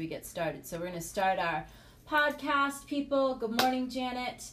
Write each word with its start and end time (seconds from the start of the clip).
we 0.00 0.06
get 0.06 0.24
started. 0.24 0.66
So 0.66 0.78
we're 0.78 0.86
going 0.86 0.98
to 0.98 1.00
start 1.02 1.38
our 1.38 1.66
podcast, 2.10 2.86
people. 2.86 3.34
Good 3.34 3.60
morning, 3.60 3.90
Janet. 3.90 4.46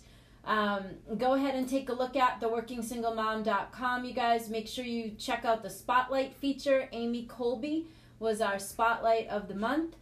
Um, 0.44 0.84
go 1.18 1.36
ahead 1.36 1.56
and 1.56 1.70
take 1.70 1.88
a 1.88 1.94
look 1.94 2.18
at 2.18 2.42
theworkingsinglemom.com, 2.42 4.04
you 4.04 4.14
guys. 4.14 4.50
Make 4.50 4.68
sure 4.68 4.84
you 4.84 5.12
check 5.18 5.46
out 5.46 5.64
the 5.64 5.70
spotlight 5.70 6.36
feature. 6.36 6.90
Amy 6.92 7.24
Colby 7.28 7.88
was 8.20 8.42
our 8.42 8.60
spotlight 8.60 9.30
of 9.30 9.48
the 9.48 9.56
month. 9.56 9.96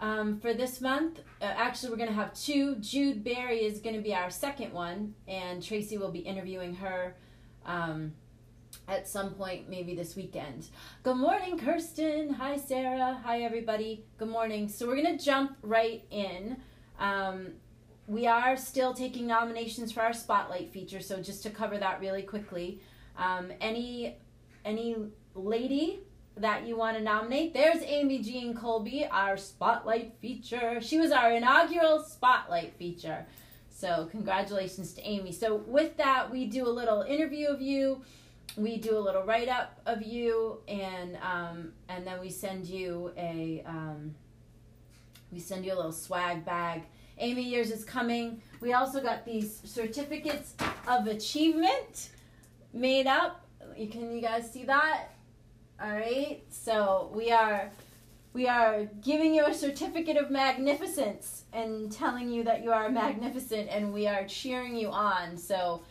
Um, 0.00 0.40
for 0.40 0.54
this 0.54 0.80
month, 0.80 1.20
uh, 1.42 1.44
actually, 1.44 1.90
we're 1.90 1.98
going 1.98 2.08
to 2.08 2.14
have 2.14 2.32
two. 2.32 2.76
Jude 2.76 3.22
Barry 3.22 3.66
is 3.66 3.80
going 3.80 3.96
to 3.96 4.02
be 4.02 4.14
our 4.14 4.30
second 4.30 4.72
one, 4.72 5.14
and 5.28 5.62
Tracy 5.62 5.98
will 5.98 6.10
be 6.10 6.20
interviewing 6.20 6.74
her. 6.76 7.14
Um, 7.66 8.14
at 8.88 9.08
some 9.08 9.34
point, 9.34 9.68
maybe 9.68 9.94
this 9.94 10.16
weekend. 10.16 10.68
Good 11.02 11.16
morning, 11.16 11.58
Kirsten. 11.58 12.34
Hi, 12.34 12.56
Sarah. 12.56 13.20
Hi, 13.24 13.42
everybody. 13.42 14.04
Good 14.18 14.28
morning. 14.28 14.68
So, 14.68 14.86
we're 14.86 15.02
going 15.02 15.18
to 15.18 15.24
jump 15.24 15.56
right 15.62 16.04
in. 16.10 16.56
Um, 16.98 17.54
we 18.06 18.26
are 18.26 18.56
still 18.56 18.94
taking 18.94 19.26
nominations 19.26 19.92
for 19.92 20.00
our 20.02 20.12
spotlight 20.12 20.72
feature, 20.72 21.00
so 21.00 21.20
just 21.20 21.42
to 21.42 21.50
cover 21.50 21.76
that 21.78 22.00
really 22.00 22.22
quickly, 22.22 22.80
um, 23.16 23.50
any 23.60 24.16
any 24.64 24.96
lady 25.34 26.00
that 26.36 26.66
you 26.66 26.76
want 26.76 26.96
to 26.96 27.02
nominate, 27.02 27.54
there's 27.54 27.82
Amy 27.82 28.20
Jean 28.20 28.54
Colby, 28.54 29.06
our 29.10 29.36
spotlight 29.36 30.14
feature. 30.20 30.80
She 30.80 30.98
was 30.98 31.10
our 31.10 31.32
inaugural 31.32 32.02
spotlight 32.02 32.76
feature. 32.76 33.26
So 33.70 34.08
congratulations 34.10 34.92
to 34.94 35.02
Amy. 35.02 35.32
So 35.32 35.56
with 35.56 35.96
that, 35.96 36.30
we 36.30 36.46
do 36.46 36.66
a 36.66 36.70
little 36.70 37.02
interview 37.02 37.48
of 37.48 37.60
you 37.60 38.02
we 38.56 38.78
do 38.78 38.96
a 38.96 39.00
little 39.00 39.22
write 39.22 39.48
up 39.48 39.80
of 39.86 40.02
you, 40.02 40.60
and 40.68 41.18
um, 41.22 41.72
and 41.88 42.06
then 42.06 42.20
we 42.20 42.30
send 42.30 42.66
you 42.66 43.12
a 43.16 43.62
um, 43.66 44.14
we 45.30 45.38
send 45.40 45.64
you 45.64 45.74
a 45.74 45.76
little 45.76 45.92
swag 45.92 46.44
bag. 46.44 46.82
Amy 47.18 47.42
yours 47.42 47.70
is 47.70 47.84
coming. 47.84 48.40
We 48.60 48.72
also 48.72 49.00
got 49.00 49.24
these 49.24 49.60
certificates 49.64 50.54
of 50.86 51.06
achievement 51.06 52.10
made 52.72 53.06
up. 53.06 53.46
You 53.76 53.88
can 53.88 54.12
you 54.12 54.20
guys 54.20 54.50
see 54.50 54.64
that? 54.64 55.08
All 55.82 55.90
right. 55.90 56.42
So 56.48 57.10
we 57.14 57.30
are 57.30 57.70
we 58.32 58.48
are 58.48 58.84
giving 59.02 59.34
you 59.34 59.46
a 59.46 59.54
certificate 59.54 60.16
of 60.16 60.30
magnificence 60.30 61.44
and 61.52 61.90
telling 61.90 62.30
you 62.30 62.44
that 62.44 62.62
you 62.62 62.70
are 62.70 62.88
magnificent, 62.90 63.68
and 63.70 63.92
we 63.92 64.06
are 64.06 64.24
cheering 64.26 64.76
you 64.76 64.90
on. 64.90 65.36
So 65.36 65.82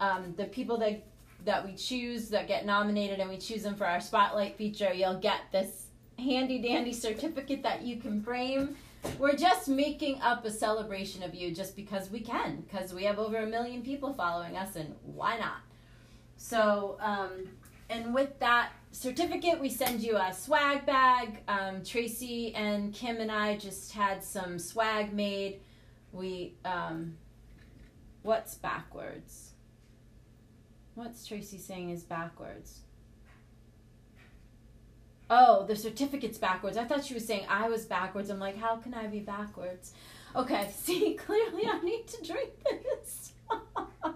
um, 0.00 0.34
the 0.36 0.46
people 0.46 0.78
that 0.78 1.04
that 1.44 1.64
we 1.64 1.74
choose 1.74 2.28
that 2.28 2.48
get 2.48 2.66
nominated 2.66 3.20
and 3.20 3.28
we 3.28 3.38
choose 3.38 3.62
them 3.62 3.74
for 3.74 3.86
our 3.86 4.00
spotlight 4.00 4.56
feature, 4.56 4.92
you'll 4.92 5.18
get 5.18 5.40
this 5.50 5.86
handy 6.18 6.60
dandy 6.60 6.92
certificate 6.92 7.62
that 7.62 7.82
you 7.82 7.96
can 7.96 8.22
frame. 8.22 8.76
We're 9.18 9.34
just 9.36 9.68
making 9.68 10.20
up 10.20 10.44
a 10.44 10.50
celebration 10.50 11.22
of 11.22 11.34
you 11.34 11.52
just 11.52 11.74
because 11.74 12.10
we 12.10 12.20
can, 12.20 12.60
because 12.60 12.94
we 12.94 13.04
have 13.04 13.18
over 13.18 13.38
a 13.38 13.46
million 13.46 13.82
people 13.82 14.12
following 14.14 14.56
us, 14.56 14.76
and 14.76 14.94
why 15.02 15.38
not? 15.38 15.58
So, 16.36 16.98
um, 17.00 17.48
and 17.90 18.14
with 18.14 18.38
that 18.38 18.70
certificate, 18.92 19.60
we 19.60 19.68
send 19.70 20.00
you 20.00 20.16
a 20.16 20.32
swag 20.32 20.86
bag. 20.86 21.40
Um, 21.48 21.82
Tracy 21.84 22.54
and 22.54 22.92
Kim 22.92 23.18
and 23.18 23.30
I 23.30 23.56
just 23.56 23.92
had 23.92 24.22
some 24.22 24.58
swag 24.58 25.12
made. 25.12 25.60
We, 26.12 26.54
um, 26.64 27.16
what's 28.22 28.54
backwards? 28.54 29.51
What's 30.94 31.26
Tracy 31.26 31.58
saying 31.58 31.90
is 31.90 32.02
backwards? 32.02 32.80
Oh, 35.30 35.64
the 35.66 35.74
certificate's 35.74 36.36
backwards. 36.36 36.76
I 36.76 36.84
thought 36.84 37.04
she 37.04 37.14
was 37.14 37.26
saying 37.26 37.46
I 37.48 37.68
was 37.68 37.86
backwards. 37.86 38.28
I'm 38.28 38.38
like, 38.38 38.58
how 38.58 38.76
can 38.76 38.92
I 38.92 39.06
be 39.06 39.20
backwards? 39.20 39.94
Okay, 40.36 40.70
see, 40.76 41.14
clearly 41.14 41.62
I 41.66 41.80
need 41.80 42.06
to 42.08 42.22
drink 42.22 42.50
this. 42.64 43.32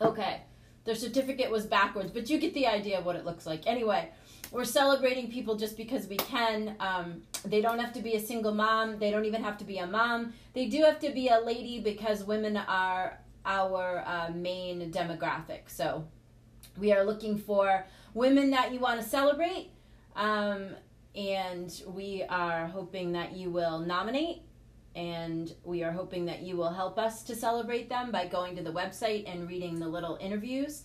okay, 0.00 0.40
the 0.84 0.94
certificate 0.94 1.50
was 1.50 1.66
backwards, 1.66 2.10
but 2.10 2.30
you 2.30 2.38
get 2.38 2.54
the 2.54 2.66
idea 2.66 2.98
of 2.98 3.04
what 3.04 3.16
it 3.16 3.26
looks 3.26 3.44
like. 3.44 3.66
Anyway, 3.66 4.08
we're 4.54 4.64
celebrating 4.64 5.28
people 5.28 5.56
just 5.56 5.76
because 5.76 6.06
we 6.06 6.16
can. 6.16 6.76
Um, 6.78 7.22
they 7.44 7.60
don't 7.60 7.80
have 7.80 7.92
to 7.94 8.00
be 8.00 8.14
a 8.14 8.20
single 8.20 8.54
mom. 8.54 9.00
They 9.00 9.10
don't 9.10 9.24
even 9.24 9.42
have 9.42 9.58
to 9.58 9.64
be 9.64 9.78
a 9.78 9.86
mom. 9.86 10.32
They 10.52 10.66
do 10.66 10.82
have 10.84 11.00
to 11.00 11.10
be 11.10 11.26
a 11.26 11.40
lady 11.40 11.80
because 11.80 12.22
women 12.22 12.56
are 12.56 13.18
our 13.44 14.04
uh, 14.06 14.30
main 14.32 14.92
demographic. 14.92 15.62
So 15.66 16.06
we 16.78 16.92
are 16.92 17.04
looking 17.04 17.36
for 17.36 17.84
women 18.14 18.50
that 18.50 18.72
you 18.72 18.78
want 18.78 19.00
to 19.00 19.06
celebrate. 19.06 19.70
Um, 20.14 20.68
and 21.16 21.82
we 21.88 22.22
are 22.28 22.68
hoping 22.68 23.10
that 23.12 23.32
you 23.32 23.50
will 23.50 23.80
nominate 23.80 24.42
and 24.94 25.52
we 25.64 25.82
are 25.82 25.90
hoping 25.90 26.24
that 26.26 26.42
you 26.42 26.56
will 26.56 26.70
help 26.70 26.96
us 26.96 27.24
to 27.24 27.34
celebrate 27.34 27.88
them 27.88 28.12
by 28.12 28.26
going 28.26 28.54
to 28.54 28.62
the 28.62 28.72
website 28.72 29.28
and 29.28 29.48
reading 29.48 29.80
the 29.80 29.88
little 29.88 30.16
interviews 30.20 30.84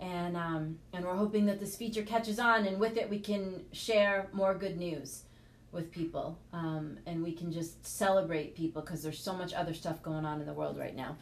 and 0.00 0.36
um, 0.36 0.78
and 0.92 1.04
we're 1.04 1.16
hoping 1.16 1.46
that 1.46 1.60
this 1.60 1.76
feature 1.76 2.02
catches 2.02 2.38
on, 2.38 2.66
and 2.66 2.78
with 2.78 2.96
it 2.96 3.08
we 3.08 3.18
can 3.18 3.64
share 3.72 4.28
more 4.32 4.54
good 4.54 4.76
news 4.76 5.24
with 5.72 5.90
people, 5.90 6.38
um, 6.52 6.98
and 7.06 7.22
we 7.22 7.32
can 7.32 7.52
just 7.52 7.84
celebrate 7.86 8.54
people 8.56 8.80
because 8.80 9.02
there's 9.02 9.20
so 9.20 9.34
much 9.34 9.52
other 9.52 9.74
stuff 9.74 10.02
going 10.02 10.24
on 10.24 10.40
in 10.40 10.46
the 10.46 10.52
world 10.52 10.78
right 10.78 10.96
now. 10.96 11.16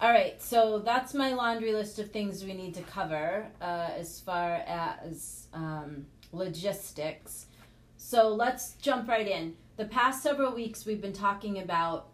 All 0.00 0.10
right, 0.10 0.40
so 0.40 0.78
that's 0.78 1.12
my 1.12 1.32
laundry 1.32 1.72
list 1.72 1.98
of 1.98 2.12
things 2.12 2.44
we 2.44 2.54
need 2.54 2.74
to 2.74 2.82
cover 2.82 3.48
uh, 3.60 3.88
as 3.96 4.20
far 4.20 4.62
as 4.66 5.48
um, 5.52 6.06
logistics. 6.32 7.46
So 7.96 8.28
let's 8.28 8.74
jump 8.74 9.08
right 9.08 9.26
in. 9.26 9.54
The 9.76 9.86
past 9.86 10.22
several 10.22 10.54
weeks 10.54 10.86
we've 10.86 11.00
been 11.00 11.12
talking 11.12 11.58
about 11.58 12.10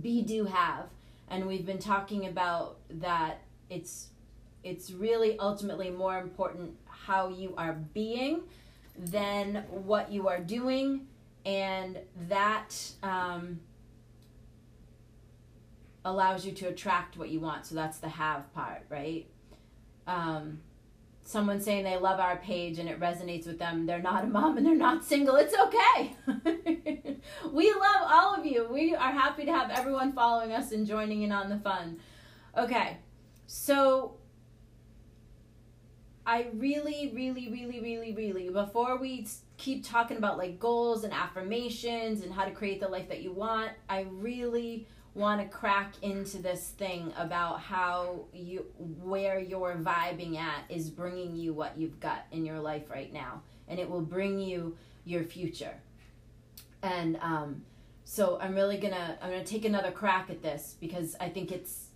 be 0.00 0.22
do 0.22 0.46
have, 0.46 0.86
and 1.28 1.46
we've 1.46 1.66
been 1.66 1.78
talking 1.78 2.26
about 2.26 2.78
that 2.88 3.42
it's 3.68 4.08
it's 4.64 4.90
really 4.90 5.38
ultimately 5.38 5.90
more 5.90 6.18
important 6.18 6.76
how 6.86 7.28
you 7.28 7.54
are 7.56 7.74
being 7.92 8.42
than 8.98 9.64
what 9.68 10.10
you 10.10 10.28
are 10.28 10.40
doing. 10.40 11.06
And 11.46 11.98
that 12.28 12.74
um, 13.02 13.60
allows 16.04 16.46
you 16.46 16.52
to 16.52 16.68
attract 16.68 17.16
what 17.18 17.28
you 17.28 17.40
want. 17.40 17.66
So 17.66 17.74
that's 17.74 17.98
the 17.98 18.08
have 18.08 18.52
part 18.54 18.82
right? 18.88 19.26
Um, 20.06 20.60
someone 21.22 21.60
saying 21.60 21.84
they 21.84 21.96
love 21.96 22.20
our 22.20 22.36
page 22.36 22.78
and 22.78 22.88
it 22.88 23.00
resonates 23.00 23.46
with 23.46 23.58
them 23.58 23.86
they're 23.86 24.02
not 24.02 24.24
a 24.24 24.26
mom 24.26 24.56
and 24.56 24.66
they're 24.66 24.74
not 24.74 25.04
single. 25.04 25.36
It's 25.36 25.54
okay. 25.54 26.16
We 27.52 27.72
love 27.72 28.02
all 28.06 28.34
of 28.34 28.44
you. 28.44 28.68
We 28.70 28.94
are 28.94 29.12
happy 29.12 29.44
to 29.44 29.52
have 29.52 29.70
everyone 29.70 30.12
following 30.12 30.52
us 30.52 30.72
and 30.72 30.86
joining 30.86 31.22
in 31.22 31.32
on 31.32 31.48
the 31.48 31.58
fun. 31.58 31.98
Okay. 32.56 32.98
So 33.46 34.16
I 36.26 36.46
really, 36.54 37.12
really, 37.14 37.48
really, 37.48 37.80
really, 37.80 38.12
really, 38.12 38.48
before 38.48 38.96
we 38.98 39.26
keep 39.56 39.86
talking 39.86 40.16
about 40.16 40.38
like 40.38 40.58
goals 40.58 41.04
and 41.04 41.12
affirmations 41.12 42.22
and 42.22 42.32
how 42.32 42.44
to 42.44 42.50
create 42.50 42.80
the 42.80 42.88
life 42.88 43.08
that 43.08 43.22
you 43.22 43.32
want, 43.32 43.72
I 43.88 44.06
really 44.10 44.86
want 45.14 45.40
to 45.40 45.46
crack 45.46 45.94
into 46.02 46.38
this 46.38 46.70
thing 46.70 47.12
about 47.16 47.60
how 47.60 48.24
you, 48.32 48.66
where 49.02 49.38
you're 49.38 49.76
vibing 49.76 50.36
at 50.36 50.64
is 50.68 50.90
bringing 50.90 51.36
you 51.36 51.52
what 51.52 51.78
you've 51.78 52.00
got 52.00 52.24
in 52.32 52.44
your 52.44 52.58
life 52.58 52.90
right 52.90 53.12
now. 53.12 53.42
And 53.68 53.78
it 53.78 53.88
will 53.88 54.00
bring 54.00 54.40
you 54.40 54.76
your 55.04 55.24
future. 55.24 55.74
And, 56.82 57.16
um, 57.20 57.62
so 58.04 58.38
I'm 58.40 58.54
really 58.54 58.76
gonna 58.76 59.18
I'm 59.22 59.30
gonna 59.30 59.44
take 59.44 59.64
another 59.64 59.90
crack 59.90 60.28
at 60.30 60.42
this 60.42 60.76
because 60.78 61.16
I 61.18 61.28
think 61.30 61.50
it's 61.50 61.88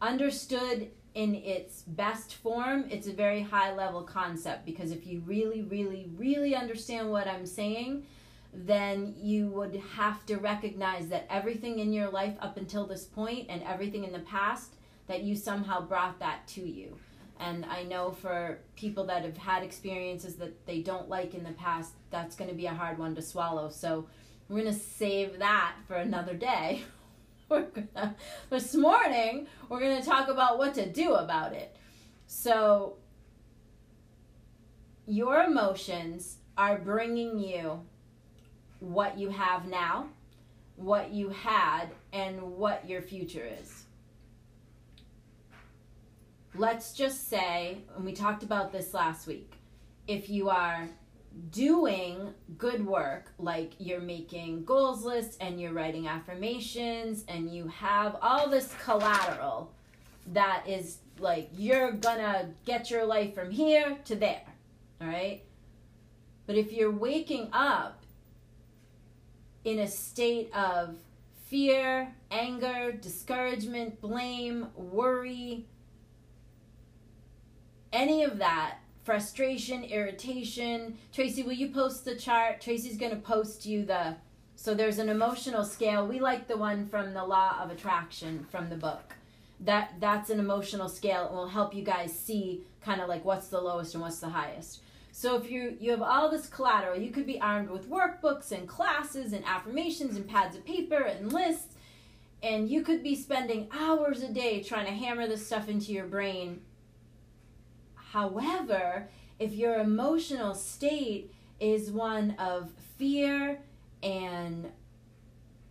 understood 0.00 0.90
in 1.14 1.36
its 1.36 1.82
best 1.82 2.34
form, 2.34 2.86
it's 2.90 3.06
a 3.06 3.12
very 3.12 3.40
high 3.40 3.72
level 3.72 4.02
concept 4.02 4.66
because 4.66 4.90
if 4.90 5.06
you 5.06 5.22
really, 5.24 5.62
really, 5.62 6.10
really 6.16 6.56
understand 6.56 7.10
what 7.10 7.28
I'm 7.28 7.46
saying, 7.46 8.06
then 8.52 9.14
you 9.16 9.48
would 9.48 9.80
have 9.94 10.26
to 10.26 10.36
recognize 10.36 11.08
that 11.08 11.26
everything 11.30 11.78
in 11.78 11.92
your 11.92 12.10
life 12.10 12.34
up 12.40 12.56
until 12.56 12.86
this 12.86 13.04
point 13.04 13.46
and 13.48 13.62
everything 13.62 14.04
in 14.04 14.12
the 14.12 14.20
past, 14.20 14.74
that 15.06 15.22
you 15.22 15.36
somehow 15.36 15.80
brought 15.80 16.18
that 16.18 16.46
to 16.48 16.62
you. 16.62 16.96
And 17.38 17.64
I 17.64 17.82
know 17.82 18.12
for 18.12 18.58
people 18.76 19.04
that 19.06 19.24
have 19.24 19.36
had 19.36 19.62
experiences 19.62 20.36
that 20.36 20.66
they 20.66 20.80
don't 20.80 21.08
like 21.08 21.34
in 21.34 21.44
the 21.44 21.52
past, 21.52 21.92
that's 22.10 22.36
going 22.36 22.50
to 22.50 22.56
be 22.56 22.66
a 22.66 22.74
hard 22.74 22.98
one 22.98 23.14
to 23.16 23.22
swallow. 23.22 23.68
So 23.70 24.06
we're 24.48 24.62
going 24.62 24.72
to 24.72 24.78
save 24.78 25.38
that 25.40 25.74
for 25.86 25.96
another 25.96 26.34
day. 26.34 26.82
gonna, 27.48 28.16
this 28.50 28.74
morning 28.74 29.46
we're 29.68 29.80
going 29.80 30.00
to 30.00 30.06
talk 30.06 30.28
about 30.28 30.58
what 30.58 30.74
to 30.74 30.88
do 30.88 31.14
about 31.14 31.52
it. 31.52 31.76
So, 32.26 32.96
your 35.06 35.42
emotions 35.42 36.38
are 36.56 36.78
bringing 36.78 37.38
you 37.38 37.80
what 38.80 39.18
you 39.18 39.28
have 39.28 39.66
now, 39.66 40.08
what 40.76 41.10
you 41.12 41.28
had, 41.28 41.88
and 42.12 42.40
what 42.40 42.88
your 42.88 43.02
future 43.02 43.46
is. 43.60 43.84
Let's 46.54 46.94
just 46.94 47.28
say, 47.28 47.78
and 47.96 48.04
we 48.04 48.12
talked 48.12 48.42
about 48.42 48.72
this 48.72 48.94
last 48.94 49.26
week, 49.26 49.52
if 50.06 50.30
you 50.30 50.48
are 50.48 50.88
doing 51.50 52.32
good 52.58 52.84
work 52.86 53.32
like 53.38 53.72
you're 53.78 54.00
making 54.00 54.64
goals 54.64 55.04
lists 55.04 55.36
and 55.40 55.60
you're 55.60 55.72
writing 55.72 56.06
affirmations 56.06 57.24
and 57.28 57.50
you 57.50 57.66
have 57.68 58.16
all 58.22 58.48
this 58.48 58.74
collateral 58.82 59.72
that 60.32 60.64
is 60.66 60.98
like 61.18 61.48
you're 61.56 61.92
gonna 61.92 62.50
get 62.64 62.90
your 62.90 63.04
life 63.04 63.34
from 63.34 63.50
here 63.50 63.98
to 64.04 64.14
there 64.16 64.42
all 65.00 65.08
right? 65.08 65.42
But 66.46 66.56
if 66.56 66.72
you're 66.72 66.90
waking 66.90 67.48
up 67.52 68.04
in 69.64 69.78
a 69.80 69.88
state 69.88 70.54
of 70.54 70.96
fear 71.46 72.14
anger 72.30 72.92
discouragement 72.92 74.00
blame 74.00 74.66
worry 74.74 75.66
any 77.92 78.24
of 78.24 78.38
that 78.38 78.78
frustration, 79.04 79.84
irritation. 79.84 80.98
Tracy, 81.12 81.42
will 81.42 81.52
you 81.52 81.68
post 81.68 82.04
the 82.04 82.16
chart? 82.16 82.60
Tracy's 82.60 82.96
going 82.96 83.12
to 83.12 83.18
post 83.18 83.66
you 83.66 83.84
the. 83.84 84.16
So 84.56 84.74
there's 84.74 84.98
an 84.98 85.08
emotional 85.08 85.64
scale. 85.64 86.06
We 86.06 86.20
like 86.20 86.48
the 86.48 86.56
one 86.56 86.88
from 86.88 87.12
the 87.12 87.24
Law 87.24 87.58
of 87.60 87.70
Attraction 87.70 88.46
from 88.50 88.70
the 88.70 88.76
book. 88.76 89.14
That 89.60 89.94
that's 90.00 90.30
an 90.30 90.40
emotional 90.40 90.88
scale 90.88 91.26
and 91.26 91.36
will 91.36 91.48
help 91.48 91.74
you 91.74 91.82
guys 91.82 92.18
see 92.18 92.62
kind 92.82 93.00
of 93.00 93.08
like 93.08 93.24
what's 93.24 93.48
the 93.48 93.60
lowest 93.60 93.94
and 93.94 94.02
what's 94.02 94.18
the 94.18 94.28
highest. 94.28 94.80
So 95.12 95.36
if 95.36 95.50
you 95.50 95.76
you 95.80 95.90
have 95.92 96.02
all 96.02 96.30
this 96.30 96.48
collateral, 96.48 96.98
you 96.98 97.10
could 97.10 97.26
be 97.26 97.40
armed 97.40 97.70
with 97.70 97.88
workbooks 97.88 98.52
and 98.52 98.66
classes 98.66 99.32
and 99.32 99.44
affirmations 99.44 100.16
and 100.16 100.26
pads 100.26 100.56
of 100.56 100.64
paper 100.64 101.02
and 101.02 101.32
lists 101.32 101.74
and 102.42 102.68
you 102.68 102.82
could 102.82 103.02
be 103.02 103.14
spending 103.14 103.68
hours 103.72 104.22
a 104.22 104.28
day 104.28 104.62
trying 104.62 104.84
to 104.84 104.92
hammer 104.92 105.26
this 105.26 105.46
stuff 105.46 105.68
into 105.68 105.92
your 105.92 106.04
brain 106.04 106.60
However, 108.14 109.08
if 109.40 109.54
your 109.54 109.80
emotional 109.80 110.54
state 110.54 111.34
is 111.58 111.90
one 111.90 112.36
of 112.38 112.70
fear 112.96 113.58
and 114.04 114.70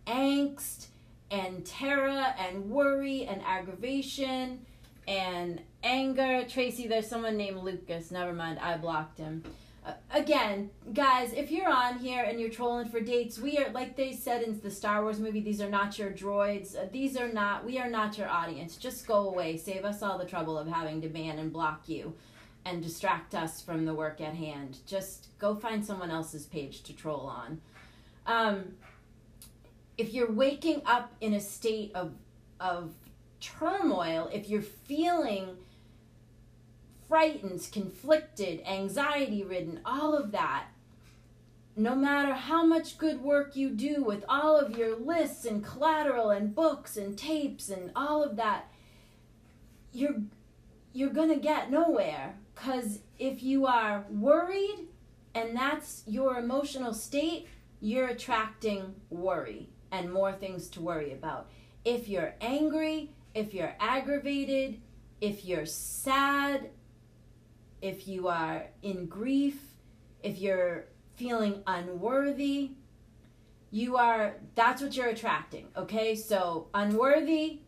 angst 0.06 0.88
and 1.30 1.64
terror 1.64 2.34
and 2.38 2.68
worry 2.68 3.24
and 3.24 3.40
aggravation 3.46 4.60
and 5.08 5.62
anger. 5.82 6.44
Tracy, 6.46 6.86
there's 6.86 7.08
someone 7.08 7.38
named 7.38 7.62
Lucas. 7.62 8.10
Never 8.10 8.34
mind, 8.34 8.58
I 8.58 8.76
blocked 8.76 9.16
him. 9.16 9.42
Uh, 9.86 9.92
again, 10.12 10.68
guys, 10.92 11.32
if 11.32 11.50
you're 11.50 11.72
on 11.72 11.98
here 11.98 12.24
and 12.24 12.38
you're 12.38 12.50
trolling 12.50 12.90
for 12.90 13.00
dates, 13.00 13.38
we 13.38 13.56
are 13.56 13.70
like 13.70 13.96
they 13.96 14.12
said 14.12 14.42
in 14.42 14.60
the 14.60 14.70
Star 14.70 15.02
Wars 15.02 15.18
movie. 15.18 15.40
These 15.40 15.62
are 15.62 15.70
not 15.70 15.98
your 15.98 16.10
droids. 16.10 16.76
Uh, 16.76 16.88
these 16.92 17.16
are 17.16 17.32
not. 17.32 17.64
We 17.64 17.78
are 17.78 17.88
not 17.88 18.18
your 18.18 18.28
audience. 18.28 18.76
Just 18.76 19.06
go 19.06 19.28
away. 19.28 19.56
Save 19.56 19.86
us 19.86 20.02
all 20.02 20.18
the 20.18 20.26
trouble 20.26 20.58
of 20.58 20.68
having 20.68 21.00
to 21.00 21.08
ban 21.08 21.38
and 21.38 21.50
block 21.50 21.88
you 21.88 22.14
and 22.64 22.82
distract 22.82 23.34
us 23.34 23.60
from 23.60 23.84
the 23.84 23.94
work 23.94 24.20
at 24.20 24.34
hand. 24.34 24.78
Just 24.86 25.28
go 25.38 25.54
find 25.54 25.84
someone 25.84 26.10
else's 26.10 26.46
page 26.46 26.82
to 26.84 26.92
troll 26.92 27.26
on. 27.26 27.60
Um, 28.26 28.76
if 29.98 30.12
you're 30.12 30.30
waking 30.30 30.82
up 30.86 31.12
in 31.20 31.34
a 31.34 31.40
state 31.40 31.92
of 31.94 32.14
of 32.60 32.94
turmoil, 33.40 34.30
if 34.32 34.48
you're 34.48 34.62
feeling 34.62 35.56
frightened, 37.08 37.68
conflicted, 37.72 38.62
anxiety 38.66 39.44
ridden, 39.44 39.80
all 39.84 40.16
of 40.16 40.32
that, 40.32 40.66
no 41.76 41.94
matter 41.94 42.32
how 42.32 42.64
much 42.64 42.96
good 42.98 43.20
work 43.20 43.56
you 43.56 43.70
do 43.70 44.02
with 44.02 44.24
all 44.28 44.56
of 44.56 44.78
your 44.78 44.96
lists 44.96 45.44
and 45.44 45.64
collateral 45.64 46.30
and 46.30 46.54
books 46.54 46.96
and 46.96 47.18
tapes 47.18 47.68
and 47.68 47.90
all 47.94 48.22
of 48.22 48.36
that, 48.36 48.70
you're 49.92 50.22
you're 50.92 51.10
going 51.10 51.28
to 51.28 51.36
get 51.36 51.70
nowhere 51.70 52.36
because 52.54 53.00
if 53.18 53.42
you 53.42 53.66
are 53.66 54.04
worried 54.10 54.88
and 55.34 55.56
that's 55.56 56.02
your 56.06 56.38
emotional 56.38 56.94
state, 56.94 57.48
you're 57.80 58.08
attracting 58.08 58.94
worry 59.10 59.68
and 59.90 60.12
more 60.12 60.32
things 60.32 60.68
to 60.70 60.80
worry 60.80 61.12
about. 61.12 61.50
If 61.84 62.08
you're 62.08 62.34
angry, 62.40 63.10
if 63.34 63.52
you're 63.52 63.74
aggravated, 63.80 64.80
if 65.20 65.44
you're 65.44 65.66
sad, 65.66 66.70
if 67.82 68.08
you 68.08 68.28
are 68.28 68.66
in 68.82 69.06
grief, 69.06 69.60
if 70.22 70.38
you're 70.38 70.86
feeling 71.16 71.62
unworthy, 71.66 72.70
you 73.70 73.96
are 73.96 74.36
that's 74.54 74.80
what 74.80 74.96
you're 74.96 75.08
attracting, 75.08 75.66
okay? 75.76 76.14
So 76.14 76.68
unworthy, 76.72 77.60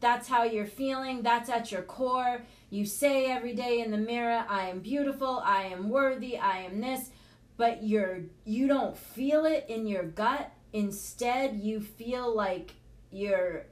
that's 0.00 0.28
how 0.28 0.44
you're 0.44 0.66
feeling, 0.66 1.22
that's 1.22 1.48
at 1.48 1.72
your 1.72 1.82
core. 1.82 2.42
You 2.74 2.86
say 2.86 3.26
every 3.26 3.54
day 3.54 3.82
in 3.82 3.92
the 3.92 3.96
mirror, 3.96 4.44
I 4.48 4.68
am 4.68 4.80
beautiful, 4.80 5.40
I 5.44 5.66
am 5.66 5.90
worthy, 5.90 6.36
I 6.36 6.62
am 6.62 6.80
this, 6.80 7.10
but 7.56 7.84
you're 7.84 8.22
you 8.44 8.66
don't 8.66 8.98
feel 8.98 9.44
it 9.44 9.66
in 9.68 9.86
your 9.86 10.02
gut. 10.02 10.50
Instead, 10.72 11.60
you 11.60 11.78
feel 11.78 12.34
like 12.34 12.72
you're 13.12 13.66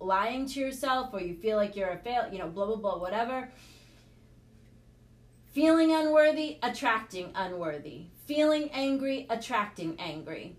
lying 0.00 0.46
to 0.46 0.60
yourself 0.60 1.10
or 1.12 1.20
you 1.20 1.34
feel 1.34 1.58
like 1.58 1.76
you're 1.76 1.90
a 1.90 1.98
fail, 1.98 2.26
you 2.32 2.38
know, 2.38 2.48
blah 2.48 2.64
blah 2.64 2.76
blah 2.76 2.96
whatever. 2.96 3.50
Feeling 5.52 5.92
unworthy, 5.92 6.56
attracting 6.62 7.32
unworthy. 7.34 8.04
Feeling 8.24 8.70
angry, 8.72 9.26
attracting 9.28 9.94
angry. 10.00 10.56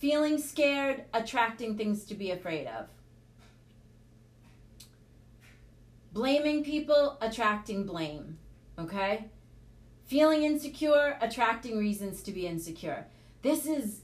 Feeling 0.00 0.38
scared, 0.38 1.04
attracting 1.14 1.76
things 1.76 2.02
to 2.06 2.16
be 2.16 2.32
afraid 2.32 2.66
of. 2.66 2.88
Blaming 6.14 6.62
people, 6.62 7.18
attracting 7.20 7.84
blame. 7.84 8.38
Okay? 8.78 9.26
Feeling 10.06 10.44
insecure, 10.44 11.18
attracting 11.20 11.76
reasons 11.76 12.22
to 12.22 12.30
be 12.30 12.46
insecure. 12.46 13.06
This 13.42 13.66
is 13.66 14.02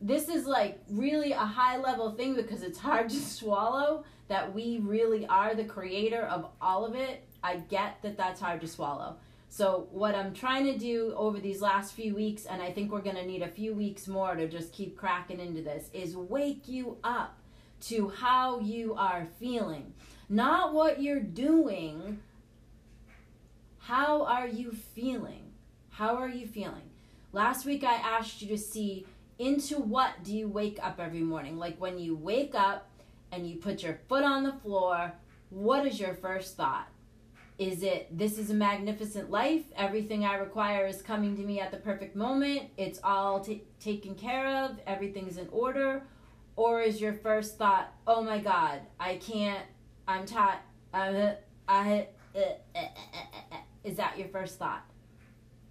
this 0.00 0.28
is 0.28 0.46
like 0.46 0.78
really 0.88 1.32
a 1.32 1.38
high 1.38 1.78
level 1.78 2.12
thing 2.12 2.36
because 2.36 2.62
it's 2.62 2.78
hard 2.78 3.08
to 3.10 3.16
swallow 3.16 4.04
that 4.28 4.54
we 4.54 4.78
really 4.78 5.26
are 5.26 5.54
the 5.54 5.64
creator 5.64 6.22
of 6.22 6.46
all 6.60 6.84
of 6.84 6.94
it. 6.94 7.24
I 7.42 7.56
get 7.56 8.00
that 8.02 8.16
that's 8.16 8.40
hard 8.40 8.60
to 8.60 8.68
swallow. 8.68 9.16
So, 9.48 9.88
what 9.90 10.14
I'm 10.14 10.32
trying 10.32 10.66
to 10.66 10.78
do 10.78 11.12
over 11.16 11.40
these 11.40 11.60
last 11.60 11.94
few 11.94 12.14
weeks, 12.14 12.46
and 12.46 12.62
I 12.62 12.70
think 12.70 12.92
we're 12.92 13.00
going 13.00 13.16
to 13.16 13.26
need 13.26 13.42
a 13.42 13.48
few 13.48 13.74
weeks 13.74 14.06
more 14.06 14.36
to 14.36 14.48
just 14.48 14.72
keep 14.72 14.96
cracking 14.96 15.40
into 15.40 15.62
this, 15.62 15.88
is 15.92 16.16
wake 16.16 16.68
you 16.68 16.98
up 17.02 17.40
to 17.82 18.10
how 18.10 18.60
you 18.60 18.94
are 18.94 19.26
feeling 19.40 19.92
not 20.28 20.74
what 20.74 21.02
you're 21.02 21.20
doing. 21.20 22.20
How 23.78 24.24
are 24.24 24.48
you 24.48 24.72
feeling? 24.72 25.52
How 25.90 26.16
are 26.16 26.28
you 26.28 26.46
feeling? 26.46 26.90
Last 27.32 27.64
week 27.64 27.84
I 27.84 27.94
asked 27.94 28.42
you 28.42 28.48
to 28.48 28.58
see 28.58 29.06
into 29.38 29.76
what 29.76 30.24
do 30.24 30.36
you 30.36 30.48
wake 30.48 30.78
up 30.82 30.98
every 30.98 31.20
morning? 31.20 31.58
Like 31.58 31.78
when 31.78 31.98
you 31.98 32.16
wake 32.16 32.54
up 32.54 32.88
and 33.30 33.48
you 33.48 33.56
put 33.56 33.82
your 33.82 34.00
foot 34.08 34.24
on 34.24 34.42
the 34.42 34.52
floor, 34.52 35.12
what 35.50 35.86
is 35.86 36.00
your 36.00 36.14
first 36.14 36.56
thought? 36.56 36.88
Is 37.58 37.82
it, 37.82 38.08
this 38.16 38.38
is 38.38 38.50
a 38.50 38.54
magnificent 38.54 39.30
life? 39.30 39.64
Everything 39.76 40.24
I 40.24 40.36
require 40.36 40.86
is 40.86 41.00
coming 41.00 41.36
to 41.36 41.42
me 41.42 41.60
at 41.60 41.70
the 41.70 41.78
perfect 41.78 42.14
moment. 42.14 42.68
It's 42.76 43.00
all 43.02 43.40
t- 43.40 43.62
taken 43.80 44.14
care 44.14 44.64
of. 44.64 44.78
Everything's 44.86 45.38
in 45.38 45.48
order. 45.50 46.02
Or 46.56 46.82
is 46.82 47.00
your 47.00 47.14
first 47.14 47.56
thought, 47.56 47.92
oh 48.06 48.22
my 48.22 48.38
God, 48.38 48.80
I 49.00 49.16
can't 49.16 49.64
I'm 50.08 50.24
tired. 50.24 50.60
Uh, 50.94 51.32
I, 51.68 52.08
uh, 52.34 52.40
uh, 52.74 53.56
is 53.82 53.96
that 53.96 54.18
your 54.18 54.28
first 54.28 54.58
thought? 54.58 54.84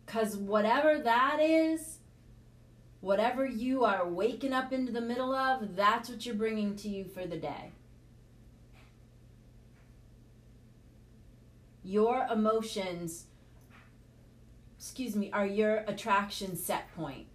Because 0.05 0.35
whatever 0.37 0.99
that 0.99 1.39
is, 1.39 1.99
whatever 3.01 3.45
you 3.45 3.85
are 3.85 4.07
waking 4.07 4.53
up 4.53 4.73
into 4.73 4.91
the 4.91 5.01
middle 5.01 5.33
of, 5.33 5.75
that's 5.75 6.09
what 6.09 6.25
you're 6.25 6.35
bringing 6.35 6.75
to 6.77 6.89
you 6.89 7.05
for 7.05 7.25
the 7.25 7.37
day. 7.37 7.71
Your 11.83 12.27
emotions, 12.31 13.25
excuse 14.77 15.15
me, 15.15 15.31
are 15.31 15.45
your 15.45 15.77
attraction 15.87 16.55
set 16.57 16.93
point. 16.95 17.27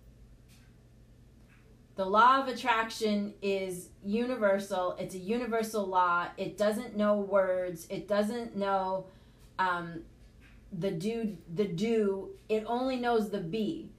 The 2.00 2.06
law 2.06 2.40
of 2.40 2.48
attraction 2.48 3.34
is 3.42 3.90
universal. 4.02 4.96
It's 4.98 5.14
a 5.14 5.18
universal 5.18 5.86
law. 5.86 6.28
It 6.38 6.56
doesn't 6.56 6.96
know 6.96 7.18
words. 7.18 7.86
It 7.90 8.08
doesn't 8.08 8.56
know 8.56 9.04
um, 9.58 10.00
the 10.72 10.92
do 10.92 11.36
the 11.54 11.66
do. 11.66 12.30
It 12.48 12.64
only 12.66 12.96
knows 12.96 13.28
the 13.28 13.40
be. 13.40 13.90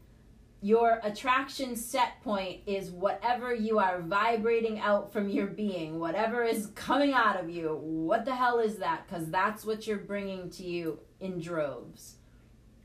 Your 0.63 0.99
attraction 1.03 1.75
set 1.75 2.23
point 2.23 2.61
is 2.65 2.89
whatever 2.89 3.53
you 3.53 3.77
are 3.77 4.01
vibrating 4.01 4.79
out 4.79 5.13
from 5.13 5.29
your 5.29 5.45
being, 5.45 5.99
whatever 5.99 6.41
is 6.41 6.71
coming 6.73 7.13
out 7.13 7.39
of 7.39 7.51
you. 7.51 7.77
What 7.83 8.25
the 8.25 8.33
hell 8.33 8.57
is 8.57 8.77
that? 8.77 9.07
Because 9.07 9.29
that's 9.29 9.63
what 9.63 9.85
you're 9.85 9.97
bringing 9.97 10.49
to 10.49 10.63
you 10.63 10.97
in 11.19 11.39
droves. 11.39 12.15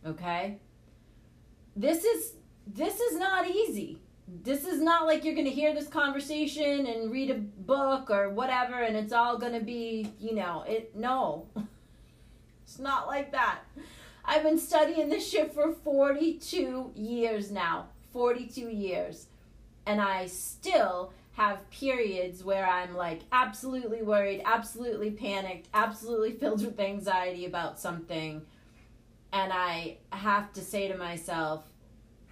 Okay? 0.04 0.58
This 1.74 2.04
is 2.04 2.34
this 2.66 3.00
is 3.00 3.18
not 3.18 3.48
easy 3.48 4.00
this 4.28 4.64
is 4.64 4.80
not 4.80 5.06
like 5.06 5.24
you're 5.24 5.34
going 5.34 5.46
to 5.46 5.52
hear 5.52 5.74
this 5.74 5.88
conversation 5.88 6.86
and 6.86 7.12
read 7.12 7.30
a 7.30 7.34
book 7.34 8.10
or 8.10 8.30
whatever 8.30 8.82
and 8.82 8.96
it's 8.96 9.12
all 9.12 9.38
going 9.38 9.52
to 9.52 9.64
be, 9.64 10.10
you 10.18 10.34
know, 10.34 10.64
it 10.66 10.94
no. 10.96 11.46
it's 12.64 12.78
not 12.78 13.06
like 13.06 13.32
that. 13.32 13.60
I've 14.24 14.42
been 14.42 14.58
studying 14.58 15.08
this 15.08 15.28
shit 15.28 15.54
for 15.54 15.72
42 15.72 16.92
years 16.96 17.52
now. 17.52 17.86
42 18.12 18.68
years. 18.68 19.26
And 19.86 20.00
I 20.00 20.26
still 20.26 21.12
have 21.34 21.70
periods 21.70 22.42
where 22.42 22.66
I'm 22.66 22.96
like 22.96 23.20
absolutely 23.30 24.02
worried, 24.02 24.42
absolutely 24.44 25.10
panicked, 25.10 25.68
absolutely 25.72 26.32
filled 26.40 26.64
with 26.64 26.80
anxiety 26.80 27.44
about 27.44 27.78
something. 27.78 28.42
And 29.32 29.52
I 29.52 29.98
have 30.10 30.52
to 30.54 30.62
say 30.62 30.88
to 30.88 30.96
myself, 30.96 31.64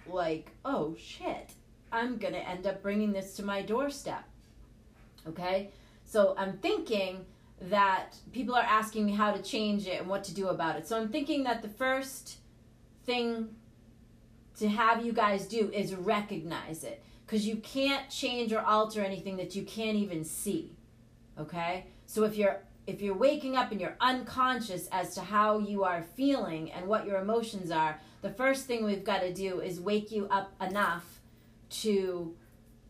like, 0.07 0.51
oh 0.65 0.95
shit, 0.99 1.51
I'm 1.95 2.17
going 2.17 2.33
to 2.33 2.47
end 2.47 2.67
up 2.67 2.81
bringing 2.81 3.13
this 3.13 3.35
to 3.37 3.43
my 3.43 3.61
doorstep. 3.61 4.23
Okay? 5.27 5.71
So 6.05 6.35
I'm 6.37 6.57
thinking 6.57 7.25
that 7.61 8.15
people 8.31 8.53
are 8.55 8.63
asking 8.63 9.05
me 9.05 9.13
how 9.13 9.31
to 9.31 9.41
change 9.41 9.87
it 9.87 10.01
and 10.01 10.09
what 10.09 10.23
to 10.25 10.33
do 10.33 10.49
about 10.49 10.75
it. 10.75 10.87
So 10.87 10.97
I'm 10.97 11.09
thinking 11.09 11.43
that 11.45 11.61
the 11.61 11.69
first 11.69 12.37
thing 13.05 13.55
to 14.59 14.67
have 14.67 15.05
you 15.05 15.13
guys 15.13 15.47
do 15.47 15.69
is 15.71 15.95
recognize 15.95 16.83
it 16.83 17.03
because 17.25 17.47
you 17.47 17.57
can't 17.57 18.09
change 18.09 18.53
or 18.53 18.61
alter 18.61 19.01
anything 19.01 19.37
that 19.37 19.55
you 19.55 19.63
can't 19.63 19.97
even 19.97 20.23
see. 20.23 20.73
Okay? 21.39 21.85
So 22.05 22.23
if 22.23 22.35
you're 22.35 22.61
if 22.87 23.01
you're 23.01 23.17
waking 23.17 23.55
up 23.55 23.71
and 23.71 23.81
you're 23.81 23.97
unconscious 23.99 24.87
as 24.91 25.15
to 25.15 25.21
how 25.21 25.57
you 25.57 25.83
are 25.83 26.03
feeling 26.15 26.71
and 26.71 26.85
what 26.85 27.07
your 27.07 27.19
emotions 27.19 27.71
are, 27.71 27.99
the 28.21 28.29
first 28.29 28.67
thing 28.67 28.85
we've 28.85 29.03
got 29.03 29.21
to 29.21 29.33
do 29.33 29.59
is 29.59 29.79
wake 29.79 30.11
you 30.11 30.27
up 30.29 30.53
enough 30.61 31.14
to 31.69 32.33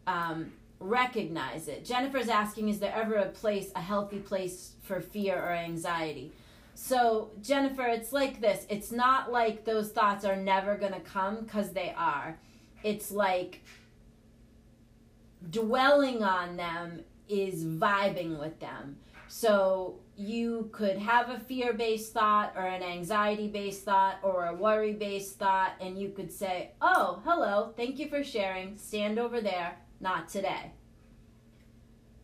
um, 0.08 0.52
recognize 0.80 1.68
it. 1.68 1.86
Jennifer's 1.86 2.30
asking, 2.30 2.70
is 2.70 2.80
there 2.80 2.94
ever 2.96 3.16
a 3.16 3.30
place, 3.30 3.72
a 3.76 3.82
healthy 3.82 4.20
place 4.20 4.74
for 4.84 5.02
fear 5.02 5.38
or 5.38 5.52
anxiety? 5.52 6.32
So, 6.76 7.32
Jennifer, 7.42 7.88
it's 7.88 8.12
like 8.12 8.42
this. 8.42 8.66
It's 8.70 8.92
not 8.92 9.32
like 9.32 9.64
those 9.64 9.92
thoughts 9.92 10.26
are 10.26 10.36
never 10.36 10.76
going 10.76 10.94
to 10.94 11.00
come 11.00 11.44
because 11.44 11.72
they 11.72 11.94
are. 11.98 12.38
It's 12.84 13.12
like 13.12 13.62
dwelling 15.50 16.22
on 16.22 16.58
them 16.58 17.02
is 17.30 17.64
vibing 17.64 18.40
with 18.40 18.60
them. 18.60 18.98
So, 19.28 20.00
you 20.18 20.70
could 20.72 20.98
have 20.98 21.30
a 21.30 21.40
fear 21.40 21.74
based 21.74 22.14
thought 22.14 22.54
or 22.56 22.66
an 22.66 22.82
anxiety 22.82 23.48
based 23.48 23.84
thought 23.84 24.20
or 24.24 24.46
a 24.46 24.56
worry 24.56 24.94
based 24.94 25.38
thought, 25.38 25.74
and 25.82 26.00
you 26.00 26.10
could 26.10 26.32
say, 26.32 26.72
Oh, 26.82 27.22
hello, 27.26 27.74
thank 27.76 28.00
you 28.00 28.08
for 28.08 28.24
sharing. 28.24 28.78
Stand 28.78 29.20
over 29.20 29.42
there 29.42 29.78
not 30.00 30.30
today. 30.30 30.72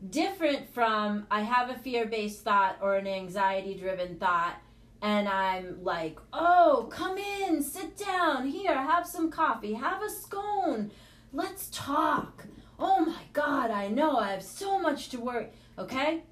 Different 0.10 0.74
from 0.74 1.28
I 1.30 1.42
have 1.42 1.70
a 1.70 1.80
fear 1.80 2.06
based 2.06 2.44
thought 2.44 2.78
or 2.82 2.96
an 2.96 3.08
anxiety 3.08 3.76
driven 3.76 4.18
thought, 4.18 4.56
and 5.02 5.28
I'm 5.28 5.84
like, 5.84 6.20
oh, 6.34 6.88
come 6.92 7.18
in, 7.18 7.62
sit 7.62 7.98
down, 7.98 8.48
here, 8.48 8.76
have 8.76 9.06
some 9.06 9.32
coffee, 9.32 9.74
have 9.74 10.02
a 10.02 10.10
scone, 10.10 10.92
let's 11.34 11.70
talk. 11.72 12.46
Oh 12.80 13.06
my 13.06 13.24
God, 13.34 13.70
I 13.70 13.90
know, 13.90 14.18
I 14.18 14.32
have 14.32 14.44
so 14.44 14.80
much 14.80 15.10
to 15.10 15.20
worry. 15.20 15.48
Okay? 15.78 16.24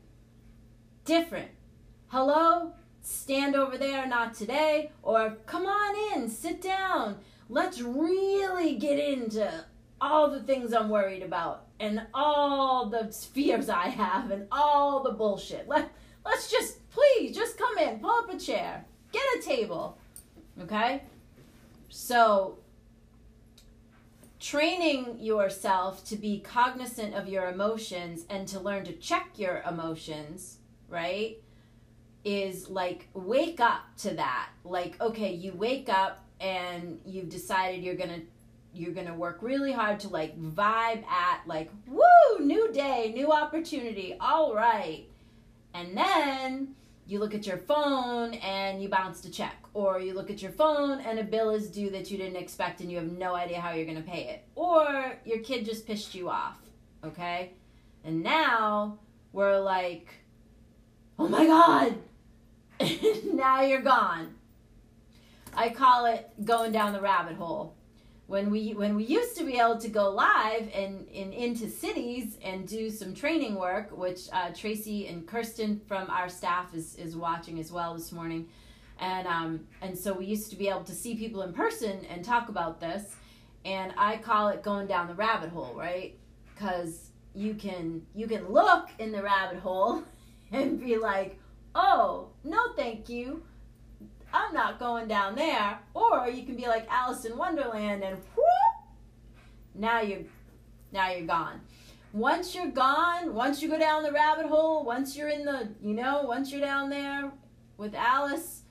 Different. 1.09 1.49
Hello? 2.09 2.71
Stand 3.01 3.55
over 3.55 3.79
there, 3.79 4.05
not 4.05 4.35
today. 4.35 4.91
Or 5.01 5.39
come 5.47 5.65
on 5.65 6.13
in, 6.13 6.29
sit 6.29 6.61
down. 6.61 7.17
Let's 7.49 7.81
really 7.81 8.75
get 8.75 8.99
into 8.99 9.65
all 9.99 10.29
the 10.29 10.43
things 10.43 10.71
I'm 10.71 10.87
worried 10.87 11.23
about 11.23 11.65
and 11.79 12.03
all 12.13 12.91
the 12.91 13.11
fears 13.11 13.69
I 13.69 13.87
have 13.87 14.29
and 14.29 14.45
all 14.51 15.01
the 15.01 15.09
bullshit. 15.09 15.67
Let, 15.67 15.89
let's 16.23 16.51
just, 16.51 16.87
please, 16.91 17.35
just 17.35 17.57
come 17.57 17.79
in, 17.79 17.97
pull 17.97 18.11
up 18.11 18.31
a 18.31 18.37
chair, 18.37 18.85
get 19.11 19.23
a 19.35 19.41
table. 19.41 19.97
Okay? 20.61 21.01
So, 21.89 22.59
training 24.39 25.17
yourself 25.19 26.05
to 26.05 26.15
be 26.15 26.39
cognizant 26.39 27.15
of 27.15 27.27
your 27.27 27.49
emotions 27.49 28.25
and 28.29 28.47
to 28.49 28.59
learn 28.59 28.85
to 28.85 28.93
check 28.93 29.29
your 29.37 29.63
emotions, 29.67 30.58
right? 30.89 31.38
Is 32.24 32.69
like 32.69 33.08
wake 33.13 33.60
up 33.60 33.81
to 34.00 34.13
that. 34.15 34.50
Like, 34.63 35.00
okay, 35.00 35.34
you 35.34 35.53
wake 35.53 35.89
up 35.89 36.25
and 36.39 37.00
you've 37.05 37.29
decided 37.29 37.84
you're 37.84 37.96
going 37.96 38.10
to 38.10 38.22
you're 38.74 38.93
gonna 38.93 39.15
work 39.15 39.39
really 39.41 39.72
hard 39.72 40.00
to 40.00 40.10
like 40.10 40.39
vibe 40.39 41.03
at 41.08 41.41
like 41.48 41.72
woo 41.88 42.39
new 42.39 42.72
day 42.72 43.12
new 43.15 43.31
opportunity 43.31 44.15
all 44.19 44.53
right 44.53 45.08
and 45.74 45.98
then 45.98 46.75
you 47.08 47.19
look 47.19 47.34
at 47.34 47.48
your 47.48 47.58
phone 47.58 48.36
and 48.36 48.81
you 48.81 48.88
bounce 48.88 49.25
a 49.25 49.31
check 49.31 49.55
or 49.74 50.00
you 50.00 50.13
look 50.13 50.29
at 50.29 50.41
your 50.41 50.51
phone 50.51 51.00
and 51.01 51.17
a 51.17 51.24
bill 51.24 51.50
is 51.50 51.69
due 51.69 51.89
that 51.89 52.12
you 52.12 52.17
didn't 52.17 52.36
expect 52.36 52.81
and 52.81 52.91
you 52.91 52.98
have 52.98 53.12
no 53.12 53.34
idea 53.36 53.60
how 53.60 53.72
you're 53.72 53.86
gonna 53.86 54.01
pay 54.01 54.25
it 54.25 54.46
or 54.55 55.17
your 55.25 55.39
kid 55.39 55.65
just 55.65 55.88
pissed 55.88 56.13
you 56.13 56.29
off 56.29 56.60
okay 57.03 57.53
and 58.03 58.22
now 58.22 58.98
we're 59.34 59.60
like 59.60 60.13
oh 61.19 61.27
my 61.27 61.45
god. 61.45 61.95
Now 63.33 63.61
you're 63.61 63.81
gone. 63.81 64.35
I 65.53 65.69
call 65.69 66.05
it 66.05 66.29
going 66.45 66.71
down 66.71 66.93
the 66.93 67.01
rabbit 67.01 67.35
hole. 67.35 67.75
When 68.27 68.51
we 68.51 68.73
when 68.73 68.95
we 68.95 69.05
used 69.05 69.35
to 69.38 69.43
be 69.43 69.57
able 69.57 69.79
to 69.79 69.89
go 69.89 70.11
live 70.11 70.69
and, 70.73 71.07
and 71.09 71.33
into 71.33 71.67
cities 71.67 72.38
and 72.43 72.67
do 72.67 72.89
some 72.89 73.13
training 73.15 73.55
work, 73.55 73.89
which 73.97 74.29
uh, 74.31 74.51
Tracy 74.53 75.07
and 75.07 75.27
Kirsten 75.27 75.81
from 75.88 76.09
our 76.09 76.29
staff 76.29 76.73
is, 76.75 76.95
is 76.95 77.15
watching 77.15 77.59
as 77.59 77.71
well 77.71 77.95
this 77.95 78.11
morning, 78.11 78.47
and 78.99 79.27
um, 79.27 79.61
and 79.81 79.97
so 79.97 80.13
we 80.13 80.25
used 80.25 80.51
to 80.51 80.55
be 80.55 80.69
able 80.69 80.83
to 80.83 80.93
see 80.93 81.15
people 81.15 81.41
in 81.41 81.53
person 81.53 82.05
and 82.05 82.23
talk 82.23 82.49
about 82.49 82.79
this, 82.79 83.15
and 83.65 83.93
I 83.97 84.17
call 84.17 84.49
it 84.49 84.61
going 84.61 84.85
down 84.85 85.07
the 85.07 85.15
rabbit 85.15 85.49
hole, 85.49 85.73
right? 85.75 86.15
Because 86.53 87.09
you 87.33 87.55
can 87.55 88.05
you 88.13 88.27
can 88.27 88.47
look 88.47 88.89
in 88.99 89.11
the 89.11 89.23
rabbit 89.23 89.59
hole 89.59 90.03
and 90.51 90.79
be 90.79 90.97
like, 90.97 91.39
oh 91.75 92.27
no, 92.43 92.73
thank 92.75 93.09
you 93.09 93.43
I'm 94.33 94.53
not 94.53 94.79
going 94.79 95.07
down 95.07 95.35
there. 95.35 95.79
Or 95.93 96.27
you 96.27 96.43
can 96.43 96.55
be 96.55 96.67
like 96.67 96.87
Alice 96.89 97.25
in 97.25 97.37
Wonderland 97.37 98.03
and 98.03 98.17
whoop, 98.35 98.45
now 99.75 100.01
you're 100.01 100.21
now 100.91 101.11
you're 101.11 101.27
gone. 101.27 101.61
Once 102.13 102.55
you're 102.55 102.71
gone, 102.71 103.33
once 103.33 103.61
you 103.61 103.69
go 103.69 103.77
down 103.77 104.03
the 104.03 104.11
rabbit 104.11 104.47
hole, 104.47 104.83
once 104.83 105.15
you're 105.15 105.29
in 105.29 105.45
the, 105.45 105.69
you 105.81 105.93
know, 105.93 106.23
once 106.23 106.51
you're 106.51 106.61
down 106.61 106.89
there 106.89 107.31
with 107.77 107.93
Alice, 107.93 108.63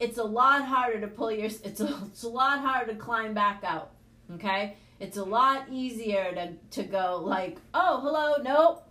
it's 0.00 0.16
a 0.16 0.24
lot 0.24 0.64
harder 0.64 0.98
to 1.00 1.06
pull 1.06 1.30
your 1.30 1.46
it's 1.46 1.80
a, 1.80 2.00
it's 2.06 2.22
a 2.22 2.28
lot 2.28 2.60
harder 2.60 2.92
to 2.92 2.98
climb 2.98 3.34
back 3.34 3.62
out. 3.64 3.92
Okay? 4.34 4.76
It's 4.98 5.18
a 5.18 5.24
lot 5.24 5.66
easier 5.70 6.32
to 6.34 6.52
to 6.82 6.88
go 6.88 7.22
like, 7.24 7.58
"Oh, 7.74 8.00
hello. 8.00 8.36
Nope. 8.42 8.82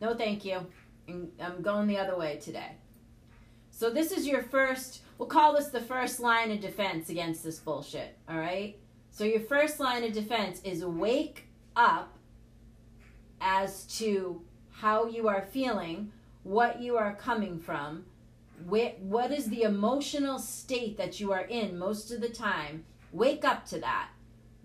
No, 0.00 0.14
thank 0.14 0.44
you. 0.44 0.66
I'm 1.08 1.62
going 1.62 1.86
the 1.86 1.98
other 1.98 2.16
way 2.16 2.38
today." 2.42 2.76
So 3.70 3.90
this 3.90 4.12
is 4.12 4.26
your 4.26 4.42
first, 4.42 5.00
we'll 5.18 5.28
call 5.28 5.54
this 5.54 5.68
the 5.68 5.80
first 5.80 6.20
line 6.20 6.50
of 6.50 6.60
defense 6.60 7.08
against 7.08 7.42
this 7.42 7.58
bullshit, 7.58 8.16
all 8.28 8.38
right? 8.38 8.78
So 9.10 9.24
your 9.24 9.40
first 9.40 9.80
line 9.80 10.04
of 10.04 10.12
defense 10.12 10.60
is 10.62 10.84
wake 10.84 11.46
up 11.74 12.16
as 13.40 13.84
to 13.98 14.42
how 14.70 15.06
you 15.06 15.28
are 15.28 15.42
feeling, 15.42 16.12
what 16.44 16.80
you 16.80 16.96
are 16.96 17.14
coming 17.14 17.58
from, 17.58 18.04
what 18.66 19.32
is 19.32 19.46
the 19.46 19.62
emotional 19.62 20.38
state 20.38 20.96
that 20.98 21.18
you 21.18 21.32
are 21.32 21.46
in 21.46 21.78
most 21.78 22.12
of 22.12 22.20
the 22.20 22.28
time. 22.28 22.84
Wake 23.10 23.44
up 23.44 23.64
to 23.66 23.80
that. 23.80 24.10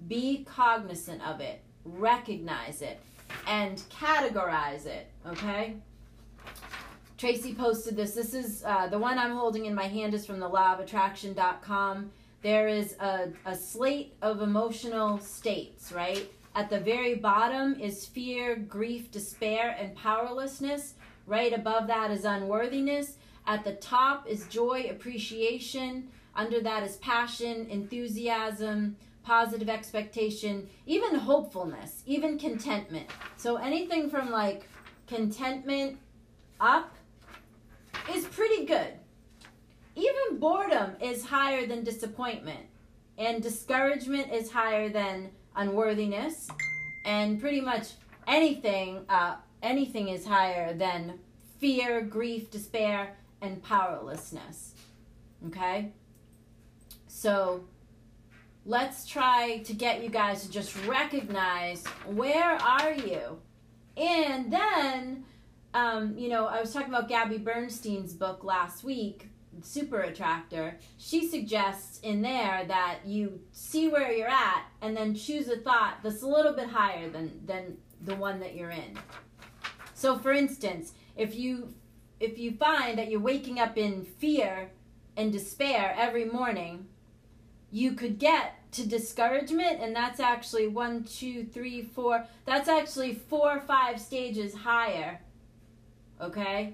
Be 0.07 0.43
cognizant 0.43 1.25
of 1.25 1.39
it. 1.39 1.61
Recognize 1.83 2.81
it. 2.81 2.99
And 3.47 3.77
categorize 3.89 4.85
it, 4.85 5.07
okay? 5.25 5.77
Tracy 7.17 7.55
posted 7.55 7.95
this. 7.95 8.13
This 8.13 8.35
is 8.35 8.63
uh, 8.63 8.87
the 8.87 8.99
one 8.99 9.17
I'm 9.17 9.35
holding 9.35 9.65
in 9.65 9.73
my 9.73 9.87
hand 9.87 10.13
is 10.13 10.25
from 10.25 10.39
the 10.39 10.49
lawofattraction.com. 10.49 12.11
There 12.43 12.67
is 12.67 12.95
a, 12.99 13.29
a 13.43 13.55
slate 13.55 14.13
of 14.21 14.43
emotional 14.43 15.17
states, 15.17 15.91
right? 15.91 16.31
At 16.53 16.69
the 16.69 16.79
very 16.79 17.15
bottom 17.15 17.79
is 17.79 18.05
fear, 18.05 18.55
grief, 18.55 19.09
despair, 19.09 19.75
and 19.79 19.95
powerlessness. 19.95 20.93
Right 21.25 21.53
above 21.53 21.87
that 21.87 22.11
is 22.11 22.23
unworthiness. 22.23 23.17
At 23.47 23.63
the 23.63 23.73
top 23.73 24.27
is 24.27 24.45
joy, 24.47 24.87
appreciation. 24.91 26.09
Under 26.35 26.61
that 26.61 26.83
is 26.83 26.97
passion, 26.97 27.67
enthusiasm, 27.71 28.95
positive 29.23 29.69
expectation, 29.69 30.69
even 30.85 31.15
hopefulness, 31.15 32.03
even 32.05 32.37
contentment. 32.37 33.07
So 33.37 33.55
anything 33.55 34.07
from 34.09 34.29
like 34.29 34.69
contentment 35.07 35.97
up 36.59 36.96
is 38.13 38.25
pretty 38.25 38.65
good. 38.65 38.93
Even 39.95 40.39
boredom 40.39 40.91
is 41.01 41.25
higher 41.25 41.65
than 41.65 41.83
disappointment, 41.83 42.65
and 43.17 43.41
discouragement 43.41 44.31
is 44.31 44.51
higher 44.51 44.89
than 44.89 45.31
unworthiness, 45.55 46.49
and 47.05 47.39
pretty 47.39 47.61
much 47.61 47.93
anything 48.27 49.05
uh, 49.09 49.35
anything 49.63 50.09
is 50.09 50.25
higher 50.25 50.73
than 50.73 51.19
fear, 51.59 52.01
grief, 52.01 52.51
despair, 52.51 53.15
and 53.41 53.61
powerlessness. 53.63 54.75
Okay? 55.47 55.91
So 57.07 57.65
let's 58.65 59.05
try 59.07 59.59
to 59.65 59.73
get 59.73 60.03
you 60.03 60.09
guys 60.09 60.43
to 60.43 60.51
just 60.51 60.75
recognize 60.85 61.85
where 62.05 62.55
are 62.61 62.93
you? 62.93 63.39
And 63.95 64.53
then, 64.53 65.25
um, 65.77 66.17
you 66.17 66.27
know, 66.27 66.47
I 66.47 66.59
was 66.59 66.73
talking 66.73 66.89
about 66.89 67.07
Gabby 67.07 67.37
Bernstein's 67.37 68.13
book 68.13 68.43
last 68.43 68.83
week, 68.83 69.29
Super 69.61 70.01
Attractor. 70.01 70.79
She 70.97 71.27
suggests 71.27 71.99
in 71.99 72.23
there 72.23 72.65
that 72.67 73.01
you 73.05 73.41
see 73.51 73.87
where 73.87 74.11
you're 74.11 74.27
at 74.27 74.65
and 74.81 74.97
then 74.97 75.13
choose 75.13 75.47
a 75.49 75.57
thought 75.57 75.99
that's 76.01 76.23
a 76.23 76.27
little 76.27 76.53
bit 76.53 76.67
higher 76.67 77.07
than, 77.11 77.41
than 77.45 77.77
the 78.03 78.15
one 78.15 78.39
that 78.39 78.55
you're 78.55 78.71
in. 78.71 78.97
So 79.93 80.17
for 80.17 80.31
instance, 80.31 80.93
if 81.15 81.35
you 81.35 81.73
if 82.19 82.39
you 82.39 82.53
find 82.53 82.97
that 82.97 83.11
you're 83.11 83.19
waking 83.19 83.59
up 83.59 83.77
in 83.77 84.03
fear 84.03 84.71
and 85.15 85.31
despair 85.31 85.93
every 85.95 86.25
morning, 86.25 86.87
you 87.69 87.93
could 87.93 88.17
get 88.17 88.55
to 88.71 88.87
discouragement, 88.87 89.81
and 89.81 89.95
that's 89.95 90.19
actually 90.19 90.67
one, 90.67 91.03
two, 91.03 91.43
three, 91.43 91.83
four. 91.83 92.25
That's 92.45 92.67
actually 92.67 93.13
four 93.13 93.57
or 93.57 93.59
five 93.59 94.01
stages 94.01 94.55
higher, 94.55 95.19
okay, 96.21 96.73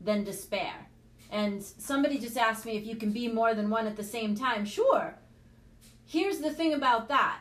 than 0.00 0.24
despair. 0.24 0.88
And 1.30 1.62
somebody 1.62 2.18
just 2.18 2.36
asked 2.36 2.64
me 2.64 2.76
if 2.76 2.86
you 2.86 2.96
can 2.96 3.10
be 3.10 3.28
more 3.28 3.54
than 3.54 3.70
one 3.70 3.86
at 3.86 3.96
the 3.96 4.04
same 4.04 4.34
time. 4.34 4.64
Sure. 4.64 5.14
Here's 6.06 6.38
the 6.38 6.52
thing 6.52 6.74
about 6.74 7.08
that 7.08 7.38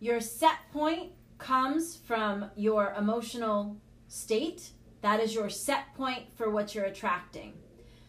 your 0.00 0.20
set 0.20 0.58
point 0.72 1.12
comes 1.38 1.96
from 1.96 2.50
your 2.56 2.94
emotional 2.96 3.76
state. 4.08 4.70
That 5.00 5.20
is 5.20 5.34
your 5.34 5.48
set 5.48 5.94
point 5.94 6.24
for 6.36 6.50
what 6.50 6.74
you're 6.74 6.84
attracting. 6.84 7.54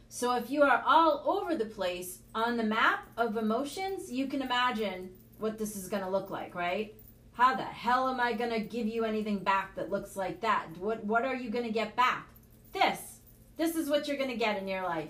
So 0.09 0.35
if 0.35 0.49
you 0.49 0.63
are 0.63 0.83
all 0.85 1.23
over 1.25 1.55
the 1.55 1.65
place 1.65 2.19
on 2.33 2.57
the 2.57 2.63
map 2.63 3.07
of 3.17 3.37
emotions, 3.37 4.11
you 4.11 4.27
can 4.27 4.41
imagine 4.41 5.09
what 5.39 5.57
this 5.57 5.75
is 5.75 5.89
going 5.89 6.03
to 6.03 6.09
look 6.09 6.29
like, 6.29 6.53
right? 6.55 6.93
How 7.35 7.53
the 7.53 7.63
hell 7.63 8.07
am 8.07 8.21
I 8.21 8.31
going 8.31 8.51
to 8.51 8.61
give 8.61 8.87
you 8.87 9.03
anything 9.03 9.39
back 9.39 9.75
that 9.75 9.91
looks 9.91 10.15
like 10.15 10.39
that? 10.41 10.67
What 10.79 11.03
what 11.05 11.25
are 11.25 11.35
you 11.35 11.49
going 11.49 11.65
to 11.65 11.71
get 11.71 11.95
back? 11.95 12.29
This. 12.71 13.19
This 13.57 13.75
is 13.75 13.89
what 13.89 14.07
you're 14.07 14.17
going 14.17 14.29
to 14.29 14.37
get 14.37 14.57
in 14.57 14.67
your 14.67 14.83
life. 14.83 15.09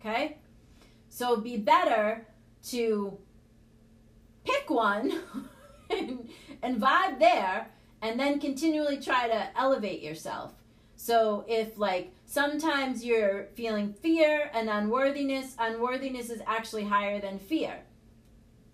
Okay? 0.00 0.38
So 1.08 1.32
it'd 1.32 1.44
be 1.44 1.56
better 1.56 2.26
to 2.68 3.18
pick 4.44 4.70
one 4.70 5.20
and, 5.90 6.28
and 6.62 6.80
vibe 6.80 7.18
there 7.18 7.70
and 8.02 8.20
then 8.20 8.38
continually 8.38 9.00
try 9.00 9.26
to 9.26 9.58
elevate 9.58 10.00
yourself. 10.00 10.52
So 10.94 11.44
if 11.48 11.76
like 11.76 12.12
sometimes 12.24 13.04
you're 13.04 13.48
feeling 13.54 13.92
fear 13.92 14.48
and 14.54 14.68
unworthiness, 14.68 15.56
unworthiness 15.58 16.30
is 16.30 16.40
actually 16.46 16.84
higher 16.84 17.20
than 17.20 17.38
fear. 17.38 17.80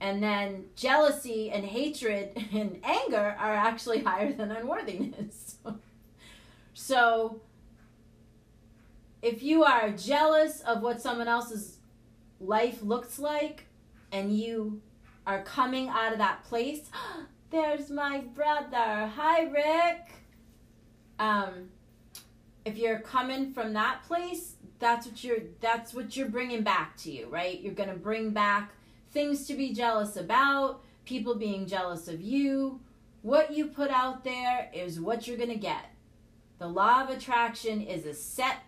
And 0.00 0.22
then 0.22 0.64
jealousy 0.76 1.50
and 1.50 1.64
hatred 1.64 2.32
and 2.52 2.80
anger 2.82 3.36
are 3.38 3.54
actually 3.54 4.02
higher 4.04 4.32
than 4.32 4.50
unworthiness. 4.50 5.56
so 6.74 7.40
if 9.22 9.42
you 9.42 9.64
are 9.64 9.90
jealous 9.90 10.60
of 10.62 10.82
what 10.82 11.00
someone 11.00 11.28
else's 11.28 11.78
life 12.40 12.82
looks 12.82 13.18
like 13.18 13.66
and 14.12 14.36
you 14.36 14.80
are 15.26 15.42
coming 15.42 15.88
out 15.88 16.12
of 16.12 16.18
that 16.18 16.42
place, 16.44 16.90
there's 17.50 17.90
my 17.90 18.20
brother. 18.34 19.10
Hi, 19.14 19.42
Rick. 19.42 20.12
Um, 21.18 21.68
if 22.64 22.78
you're 22.78 23.00
coming 23.00 23.52
from 23.52 23.74
that 23.74 24.02
place, 24.04 24.54
that's 24.78 25.06
what 25.06 25.22
you're 25.22 25.42
that's 25.60 25.92
what 25.92 26.16
you're 26.16 26.28
bringing 26.28 26.62
back 26.62 26.96
to 26.98 27.12
you, 27.12 27.26
right? 27.28 27.60
You're 27.60 27.74
going 27.74 27.90
to 27.90 27.94
bring 27.94 28.30
back 28.30 28.72
things 29.12 29.46
to 29.46 29.54
be 29.54 29.72
jealous 29.72 30.16
about, 30.16 30.82
people 31.04 31.34
being 31.34 31.66
jealous 31.66 32.08
of 32.08 32.20
you. 32.20 32.80
What 33.22 33.52
you 33.52 33.66
put 33.66 33.90
out 33.90 34.24
there 34.24 34.70
is 34.72 35.00
what 35.00 35.26
you're 35.26 35.36
going 35.36 35.50
to 35.50 35.56
get. 35.56 35.84
The 36.58 36.68
law 36.68 37.02
of 37.02 37.10
attraction 37.10 37.80
is 37.80 38.06
a 38.06 38.14
set 38.14 38.58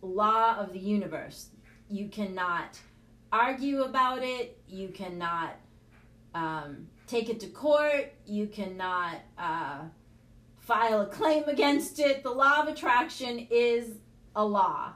law 0.00 0.56
of 0.56 0.72
the 0.72 0.78
universe. 0.78 1.48
You 1.88 2.08
cannot 2.08 2.78
argue 3.30 3.82
about 3.82 4.22
it. 4.22 4.60
You 4.68 4.88
cannot 4.88 5.56
um, 6.34 6.88
take 7.06 7.28
it 7.28 7.40
to 7.40 7.46
court. 7.48 8.12
You 8.26 8.46
cannot 8.46 9.16
uh, 9.38 9.80
file 10.60 11.02
a 11.02 11.06
claim 11.06 11.44
against 11.44 11.98
it. 11.98 12.22
The 12.22 12.30
law 12.30 12.62
of 12.62 12.68
attraction 12.68 13.46
is 13.50 13.98
a 14.34 14.44
law. 14.44 14.92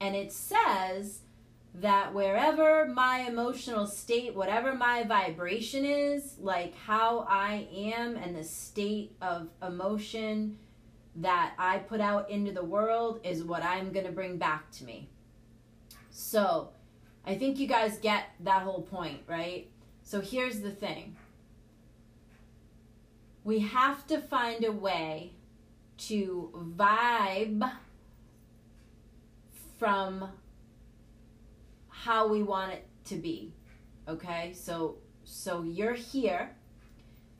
And 0.00 0.14
it 0.14 0.32
says 0.32 1.20
that 1.74 2.12
wherever 2.12 2.86
my 2.86 3.20
emotional 3.20 3.86
state, 3.86 4.34
whatever 4.34 4.74
my 4.74 5.04
vibration 5.04 5.84
is, 5.84 6.36
like 6.38 6.74
how 6.76 7.26
I 7.28 7.68
am 7.72 8.16
and 8.16 8.34
the 8.34 8.44
state 8.44 9.16
of 9.22 9.48
emotion 9.62 10.58
that 11.16 11.54
I 11.58 11.78
put 11.78 12.00
out 12.00 12.30
into 12.30 12.52
the 12.52 12.64
world 12.64 13.20
is 13.24 13.44
what 13.44 13.62
I'm 13.62 13.92
going 13.92 14.06
to 14.06 14.12
bring 14.12 14.36
back 14.36 14.70
to 14.72 14.84
me. 14.84 15.08
So, 16.10 16.70
I 17.26 17.36
think 17.36 17.58
you 17.58 17.66
guys 17.66 17.98
get 17.98 18.30
that 18.40 18.62
whole 18.62 18.82
point, 18.82 19.20
right? 19.26 19.68
So, 20.02 20.20
here's 20.20 20.60
the 20.60 20.70
thing 20.70 21.16
we 23.44 23.60
have 23.60 24.06
to 24.08 24.20
find 24.20 24.64
a 24.64 24.72
way 24.72 25.32
to 25.98 26.50
vibe 26.76 27.70
from 29.78 30.28
how 32.04 32.26
we 32.26 32.42
want 32.42 32.72
it 32.72 32.86
to 33.04 33.16
be 33.16 33.52
okay 34.08 34.52
so 34.54 34.96
so 35.24 35.62
you're 35.62 35.94
here 35.94 36.50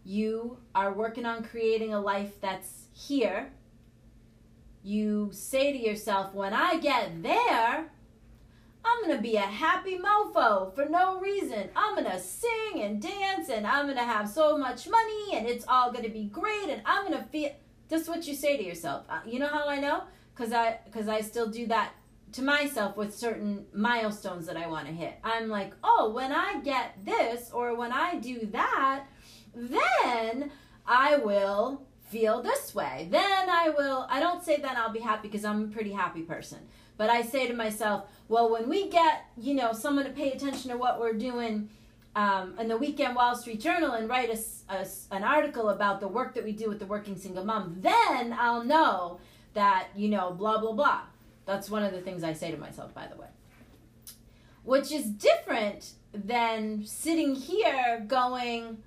you 0.04 0.58
are 0.74 0.92
working 0.92 1.24
on 1.24 1.42
creating 1.42 1.94
a 1.94 2.00
life 2.00 2.40
that's 2.40 2.86
here 2.92 3.50
you 4.82 5.30
say 5.32 5.72
to 5.72 5.78
yourself 5.78 6.34
when 6.34 6.52
i 6.52 6.78
get 6.78 7.22
there 7.22 7.90
I'm 8.82 9.02
gonna 9.02 9.20
be 9.20 9.36
a 9.36 9.40
happy 9.40 9.98
mofo 9.98 10.74
for 10.74 10.86
no 10.86 11.20
reason. 11.20 11.68
I'm 11.76 11.94
gonna 11.94 12.18
sing 12.18 12.80
and 12.80 13.00
dance 13.00 13.50
and 13.50 13.66
I'm 13.66 13.86
gonna 13.86 14.02
have 14.02 14.26
so 14.26 14.56
much 14.56 14.88
money 14.88 15.36
and 15.36 15.46
it's 15.46 15.66
all 15.68 15.92
gonna 15.92 16.08
be 16.08 16.24
great 16.24 16.70
and 16.70 16.80
I'm 16.86 17.04
gonna 17.04 17.26
feel. 17.30 17.50
That's 17.90 18.08
what 18.08 18.26
you 18.26 18.34
say 18.34 18.56
to 18.56 18.64
yourself. 18.64 19.04
Uh, 19.10 19.20
you 19.26 19.38
know 19.38 19.48
how 19.48 19.68
I 19.68 19.80
know? 19.80 20.04
Cause 20.34 20.52
I, 20.52 20.78
cause 20.90 21.08
I 21.08 21.20
still 21.20 21.50
do 21.50 21.66
that 21.66 21.92
to 22.32 22.42
myself 22.42 22.96
with 22.96 23.16
certain 23.16 23.66
milestones 23.72 24.46
that 24.46 24.56
I 24.56 24.66
want 24.68 24.86
to 24.86 24.92
hit. 24.92 25.18
I'm 25.24 25.48
like, 25.48 25.72
oh, 25.82 26.10
when 26.14 26.32
I 26.32 26.60
get 26.60 27.04
this 27.04 27.50
or 27.52 27.74
when 27.74 27.92
I 27.92 28.16
do 28.16 28.46
that, 28.52 29.04
then 29.54 30.50
I 30.86 31.16
will 31.16 31.82
feel 32.08 32.42
this 32.42 32.74
way. 32.74 33.08
Then 33.10 33.48
I 33.48 33.70
will. 33.76 34.06
I 34.08 34.20
don't 34.20 34.44
say 34.44 34.56
then 34.56 34.76
I'll 34.76 34.92
be 34.92 35.00
happy 35.00 35.28
because 35.28 35.44
I'm 35.44 35.64
a 35.64 35.68
pretty 35.68 35.92
happy 35.92 36.22
person. 36.22 36.58
But 36.96 37.08
I 37.08 37.22
say 37.22 37.46
to 37.48 37.54
myself, 37.54 38.04
well, 38.28 38.50
when 38.50 38.68
we 38.68 38.88
get, 38.90 39.24
you 39.36 39.54
know, 39.54 39.72
someone 39.72 40.04
to 40.04 40.10
pay 40.10 40.32
attention 40.32 40.70
to 40.70 40.76
what 40.76 41.00
we're 41.00 41.14
doing 41.14 41.70
um, 42.14 42.58
in 42.58 42.68
the 42.68 42.76
Weekend 42.76 43.16
Wall 43.16 43.34
Street 43.36 43.60
Journal 43.60 43.92
and 43.92 44.08
write 44.08 44.30
a, 44.68 44.86
an 45.10 45.24
article 45.24 45.70
about 45.70 46.00
the 46.00 46.08
work 46.08 46.34
that 46.34 46.44
we 46.44 46.52
do 46.52 46.68
with 46.68 46.78
the 46.78 46.86
working 46.86 47.16
single 47.16 47.44
mom, 47.44 47.76
then 47.80 48.36
I'll 48.38 48.64
know 48.64 49.20
that, 49.54 49.88
you 49.96 50.08
know, 50.08 50.32
blah, 50.32 50.58
blah, 50.58 50.72
blah. 50.72 51.02
That's 51.50 51.68
one 51.68 51.82
of 51.82 51.90
the 51.90 52.00
things 52.00 52.22
I 52.22 52.32
say 52.32 52.52
to 52.52 52.56
myself, 52.56 52.94
by 52.94 53.08
the 53.08 53.16
way. 53.16 53.26
Which 54.62 54.92
is 54.92 55.06
different 55.06 55.94
than 56.14 56.86
sitting 56.86 57.34
here 57.34 58.04
going, 58.06 58.78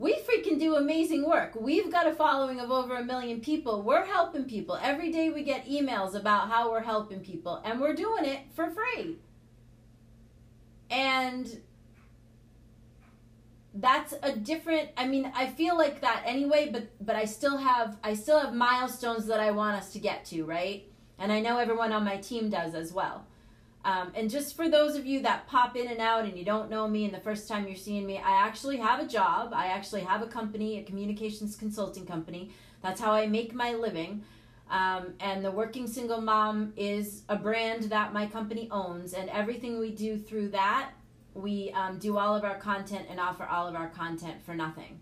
we 0.00 0.14
freaking 0.14 0.58
do 0.58 0.74
amazing 0.74 1.24
work. 1.24 1.52
We've 1.54 1.92
got 1.92 2.08
a 2.08 2.12
following 2.12 2.58
of 2.58 2.72
over 2.72 2.96
a 2.96 3.04
million 3.04 3.40
people. 3.40 3.82
We're 3.82 4.04
helping 4.04 4.46
people. 4.46 4.76
Every 4.82 5.12
day 5.12 5.30
we 5.30 5.44
get 5.44 5.68
emails 5.68 6.16
about 6.16 6.50
how 6.50 6.72
we're 6.72 6.82
helping 6.82 7.20
people, 7.20 7.62
and 7.64 7.80
we're 7.80 7.94
doing 7.94 8.24
it 8.24 8.40
for 8.52 8.68
free. 8.68 9.18
And 10.90 11.60
that's 13.74 14.12
a 14.22 14.36
different 14.36 14.90
i 14.98 15.06
mean 15.06 15.32
i 15.34 15.46
feel 15.46 15.78
like 15.78 16.02
that 16.02 16.22
anyway 16.26 16.68
but 16.70 16.90
but 17.00 17.16
i 17.16 17.24
still 17.24 17.56
have 17.56 17.96
i 18.04 18.12
still 18.12 18.38
have 18.38 18.52
milestones 18.52 19.24
that 19.24 19.40
i 19.40 19.50
want 19.50 19.74
us 19.74 19.94
to 19.94 19.98
get 19.98 20.26
to 20.26 20.44
right 20.44 20.91
and 21.18 21.32
i 21.32 21.40
know 21.40 21.58
everyone 21.58 21.92
on 21.92 22.04
my 22.04 22.16
team 22.16 22.50
does 22.50 22.74
as 22.74 22.92
well 22.92 23.24
um, 23.84 24.12
and 24.14 24.30
just 24.30 24.54
for 24.54 24.68
those 24.68 24.94
of 24.94 25.06
you 25.06 25.22
that 25.22 25.48
pop 25.48 25.76
in 25.76 25.88
and 25.88 26.00
out 26.00 26.24
and 26.24 26.38
you 26.38 26.44
don't 26.44 26.70
know 26.70 26.86
me 26.86 27.04
and 27.04 27.12
the 27.12 27.20
first 27.20 27.48
time 27.48 27.66
you're 27.66 27.76
seeing 27.76 28.06
me, 28.06 28.18
I 28.18 28.30
actually 28.30 28.76
have 28.76 29.00
a 29.00 29.06
job. 29.06 29.52
I 29.52 29.66
actually 29.66 30.02
have 30.02 30.22
a 30.22 30.26
company, 30.26 30.78
a 30.78 30.84
communications 30.84 31.56
consulting 31.56 32.06
company. 32.06 32.50
That's 32.80 33.00
how 33.00 33.12
I 33.12 33.26
make 33.26 33.54
my 33.54 33.74
living. 33.74 34.22
Um, 34.70 35.14
and 35.20 35.44
the 35.44 35.50
Working 35.50 35.86
Single 35.86 36.20
Mom 36.20 36.72
is 36.76 37.22
a 37.28 37.36
brand 37.36 37.84
that 37.84 38.12
my 38.12 38.26
company 38.26 38.68
owns. 38.70 39.14
And 39.14 39.28
everything 39.30 39.80
we 39.80 39.90
do 39.90 40.16
through 40.16 40.50
that, 40.50 40.92
we 41.34 41.72
um, 41.72 41.98
do 41.98 42.18
all 42.18 42.36
of 42.36 42.44
our 42.44 42.58
content 42.58 43.06
and 43.10 43.18
offer 43.18 43.44
all 43.44 43.66
of 43.66 43.74
our 43.74 43.88
content 43.88 44.40
for 44.42 44.54
nothing. 44.54 45.00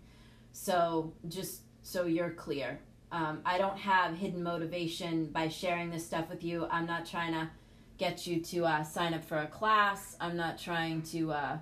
So 0.53 1.13
just 1.27 1.61
so 1.83 2.05
you're 2.05 2.31
clear. 2.31 2.79
Um, 3.11 3.41
I 3.45 3.57
don't 3.57 3.77
have 3.77 4.15
hidden 4.15 4.41
motivation 4.41 5.25
by 5.25 5.49
sharing 5.49 5.89
this 5.89 6.05
stuff 6.05 6.29
with 6.29 6.43
you. 6.43 6.67
I'm 6.71 6.85
not 6.85 7.05
trying 7.05 7.33
to 7.33 7.49
get 7.97 8.25
you 8.25 8.39
to 8.41 8.65
uh, 8.65 8.83
sign 8.83 9.13
up 9.13 9.23
for 9.23 9.37
a 9.37 9.47
class. 9.47 10.15
I'm 10.19 10.37
not 10.37 10.57
trying 10.57 11.01
to 11.03 11.31
uh, 11.31 11.57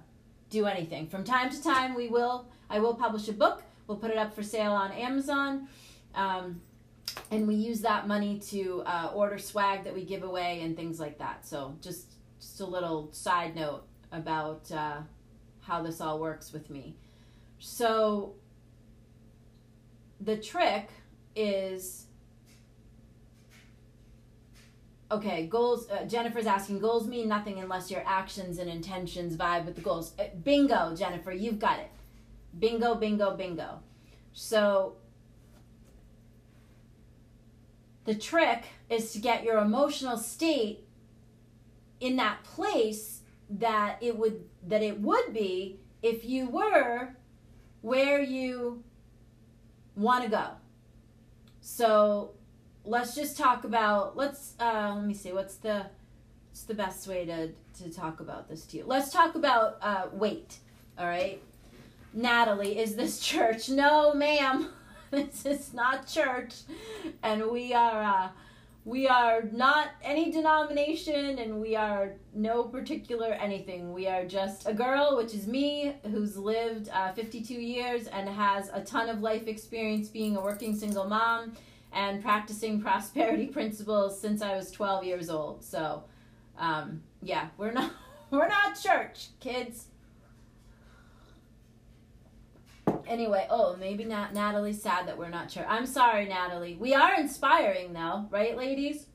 do 0.50 0.66
anything. 0.66 1.08
From 1.08 1.24
time 1.24 1.50
to 1.50 1.62
time, 1.62 1.96
we 1.96 2.08
will. 2.08 2.48
I 2.70 2.80
will 2.80 2.94
publish 2.94 3.28
a 3.28 3.34
book. 3.34 3.64
We'll 3.88 3.98
put 3.98 4.12
it 4.12 4.18
up 4.18 4.36
for 4.36 4.44
sale 4.44 4.72
on 4.72 4.92
Amazon. 4.92 5.68
Um, 6.14 6.62
and 7.32 7.48
we 7.48 7.56
use 7.56 7.82
that 7.82 8.08
money 8.08 8.40
to 8.50 8.84
uh, 8.86 9.12
order 9.14 9.38
swag 9.38 9.84
that 9.84 9.94
we 9.94 10.04
give 10.04 10.24
away 10.24 10.62
and 10.62 10.76
things 10.76 11.00
like 11.00 11.18
that. 11.18 11.46
So 11.46 11.76
just 11.82 12.14
just 12.40 12.62
a 12.62 12.66
little 12.66 13.10
side 13.12 13.56
note 13.56 13.84
about 14.12 14.72
uh, 14.72 14.98
how 15.62 15.82
this 15.82 16.00
all 16.00 16.20
works 16.20 16.54
with 16.54 16.70
me. 16.70 16.96
So 17.60 18.36
the 20.22 20.38
trick 20.38 20.90
is 21.36 22.08
okay 25.12 25.48
goals 25.48 25.90
uh, 25.90 26.04
jennifer's 26.06 26.46
asking 26.46 26.80
goals 26.80 27.08
mean 27.08 27.28
nothing 27.28 27.60
unless 27.60 27.90
your 27.90 28.04
actions 28.06 28.58
and 28.58 28.70
intentions 28.70 29.36
vibe 29.36 29.66
with 29.66 29.76
the 29.76 29.82
goals. 29.82 30.14
Uh, 30.20 30.24
bingo 30.44 30.96
jennifer 30.96 31.32
you've 31.32 31.60
got 31.60 31.80
it. 31.80 31.90
Bingo 32.58 32.96
bingo 32.96 33.36
bingo. 33.36 33.80
So 34.34 34.96
the 38.06 38.16
trick 38.16 38.64
is 38.90 39.12
to 39.14 39.20
get 39.20 39.44
your 39.44 39.60
emotional 39.60 40.18
state 40.18 40.84
in 42.00 42.16
that 42.16 42.44
place 42.44 43.22
that 43.50 43.98
it 44.02 44.18
would 44.18 44.44
that 44.68 44.82
it 44.82 45.00
would 45.00 45.34
be 45.34 45.80
if 46.02 46.24
you 46.24 46.50
were 46.50 47.16
where 47.82 48.22
you 48.22 48.84
want 49.96 50.24
to 50.24 50.30
go. 50.30 50.48
So 51.70 52.32
let's 52.84 53.14
just 53.16 53.38
talk 53.38 53.64
about 53.64 54.18
let's 54.18 54.56
uh, 54.60 54.94
let 54.96 55.06
me 55.06 55.14
see 55.14 55.32
what's 55.32 55.56
the 55.56 55.86
what's 56.50 56.64
the 56.64 56.74
best 56.74 57.08
way 57.08 57.26
to 57.26 57.50
to 57.82 57.94
talk 57.94 58.20
about 58.20 58.50
this 58.50 58.66
to 58.66 58.78
you. 58.78 58.84
Let's 58.86 59.12
talk 59.12 59.36
about 59.36 59.78
uh, 59.82 60.08
weight. 60.12 60.58
All 60.98 61.06
right, 61.06 61.42
Natalie, 62.12 62.78
is 62.78 62.96
this 62.96 63.20
church? 63.26 63.70
No, 63.70 64.14
ma'am, 64.14 64.70
this 65.12 65.46
is 65.46 65.74
not 65.74 66.08
church, 66.08 66.56
and 67.22 67.48
we 67.48 67.74
are. 67.74 68.04
Uh, 68.04 68.30
we 68.86 69.08
are 69.08 69.44
not 69.52 69.90
any 70.04 70.32
denomination 70.32 71.40
and 71.40 71.60
we 71.60 71.76
are 71.76 72.14
no 72.34 72.64
particular 72.64 73.28
anything. 73.34 73.94
We 73.94 74.08
are 74.08 74.26
just 74.26 74.68
a 74.68 74.74
girl, 74.74 75.18
which 75.18 75.34
is 75.34 75.48
me, 75.48 75.96
who's 76.10 76.38
lived 76.38 76.90
uh, 76.90 77.12
52 77.14 77.54
years 77.54 78.08
and 78.08 78.30
has 78.30 78.70
a 78.74 78.82
ton 78.82 79.10
of 79.10 79.22
life 79.22 79.48
experience 79.48 80.08
being 80.08 80.38
a 80.38 80.42
working 80.42 80.76
single 80.76 81.06
mom 81.06 81.54
and 81.92 82.22
practicing 82.22 82.82
prosperity 82.84 83.48
principles 83.48 84.20
since 84.20 84.42
I 84.42 84.56
was 84.56 84.72
12 84.72 85.04
years 85.04 85.30
old. 85.30 85.64
So, 85.64 86.04
um, 86.58 87.04
yeah, 87.22 87.50
we're 87.58 87.74
not 87.74 87.92
we're 88.32 88.48
not 88.48 88.80
church, 88.80 89.28
kids. 89.40 89.88
Anyway, 93.10 93.48
oh, 93.50 93.76
maybe 93.78 94.06
not 94.06 94.34
Natalie's 94.34 94.82
sad 94.82 95.08
that 95.08 95.18
we're 95.18 95.30
not 95.30 95.52
sure. 95.52 95.66
I'm 95.68 95.86
sorry, 95.86 96.28
Natalie. 96.28 96.78
We 96.80 96.94
are 96.94 97.20
inspiring 97.20 97.92
though, 97.92 98.28
right, 98.30 98.56
ladies? 98.56 99.08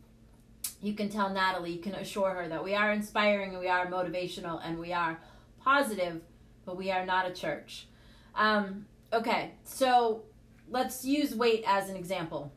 You 0.82 0.94
can 0.94 1.08
tell 1.08 1.30
Natalie, 1.30 1.72
you 1.72 1.80
can 1.80 1.94
assure 1.94 2.30
her 2.30 2.48
that 2.48 2.62
we 2.62 2.74
are 2.74 2.92
inspiring 2.92 3.50
and 3.50 3.60
we 3.60 3.68
are 3.68 3.86
motivational 3.86 4.60
and 4.62 4.78
we 4.78 4.92
are 4.92 5.18
positive, 5.62 6.20
but 6.66 6.76
we 6.76 6.90
are 6.90 7.06
not 7.06 7.26
a 7.26 7.32
church. 7.32 7.86
Um, 8.34 8.86
okay, 9.12 9.52
so 9.62 10.24
let's 10.68 11.04
use 11.04 11.34
weight 11.34 11.64
as 11.66 11.88
an 11.88 11.96
example. 11.96 12.52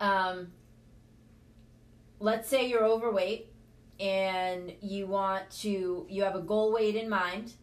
Um, 0.00 0.48
let's 2.18 2.48
say 2.48 2.68
you're 2.68 2.84
overweight 2.84 3.46
and 4.00 4.72
you 4.80 5.06
want 5.06 5.48
to, 5.62 6.06
you 6.10 6.24
have 6.24 6.34
a 6.34 6.42
goal 6.42 6.72
weight 6.72 6.96
in 6.96 7.08
mind 7.08 7.54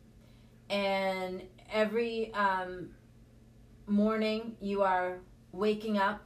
and 0.72 1.42
every 1.72 2.34
um, 2.34 2.90
morning 3.88 4.56
you 4.60 4.82
are 4.84 5.20
waking 5.52 5.98
up 5.98 6.22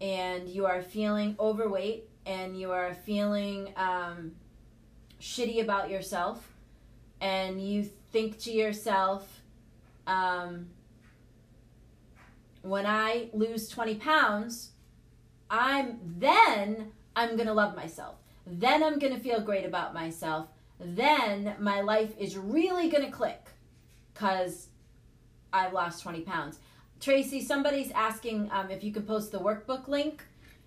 and 0.00 0.48
you 0.48 0.66
are 0.66 0.82
feeling 0.82 1.36
overweight 1.38 2.08
and 2.26 2.58
you 2.58 2.70
are 2.70 2.94
feeling 2.94 3.72
um, 3.76 4.32
shitty 5.20 5.62
about 5.62 5.90
yourself 5.90 6.52
and 7.20 7.60
you 7.60 7.82
think 8.12 8.38
to 8.38 8.50
yourself 8.50 9.42
um, 10.06 10.66
when 12.62 12.86
i 12.86 13.28
lose 13.32 13.68
20 13.68 13.96
pounds 13.96 14.70
i'm 15.50 15.98
then 16.18 16.90
i'm 17.16 17.36
gonna 17.36 17.54
love 17.54 17.76
myself. 17.76 18.16
Then 18.46 18.82
i'm 18.82 18.98
gonna 18.98 19.20
feel 19.20 19.40
great 19.40 19.64
about 19.64 19.94
myself. 19.94 20.48
Then 20.80 21.54
my 21.58 21.80
life 21.80 22.12
is 22.18 22.36
really 22.36 22.88
gonna 22.88 23.10
click 23.10 23.43
because 24.14 24.68
I've 25.52 25.72
lost 25.72 26.02
20 26.02 26.22
pounds. 26.22 26.58
Tracy, 27.00 27.42
somebody's 27.42 27.90
asking 27.90 28.48
um, 28.52 28.70
if 28.70 28.82
you 28.82 28.92
can 28.92 29.02
post 29.02 29.32
the 29.32 29.38
workbook 29.38 29.88
link. 29.88 30.22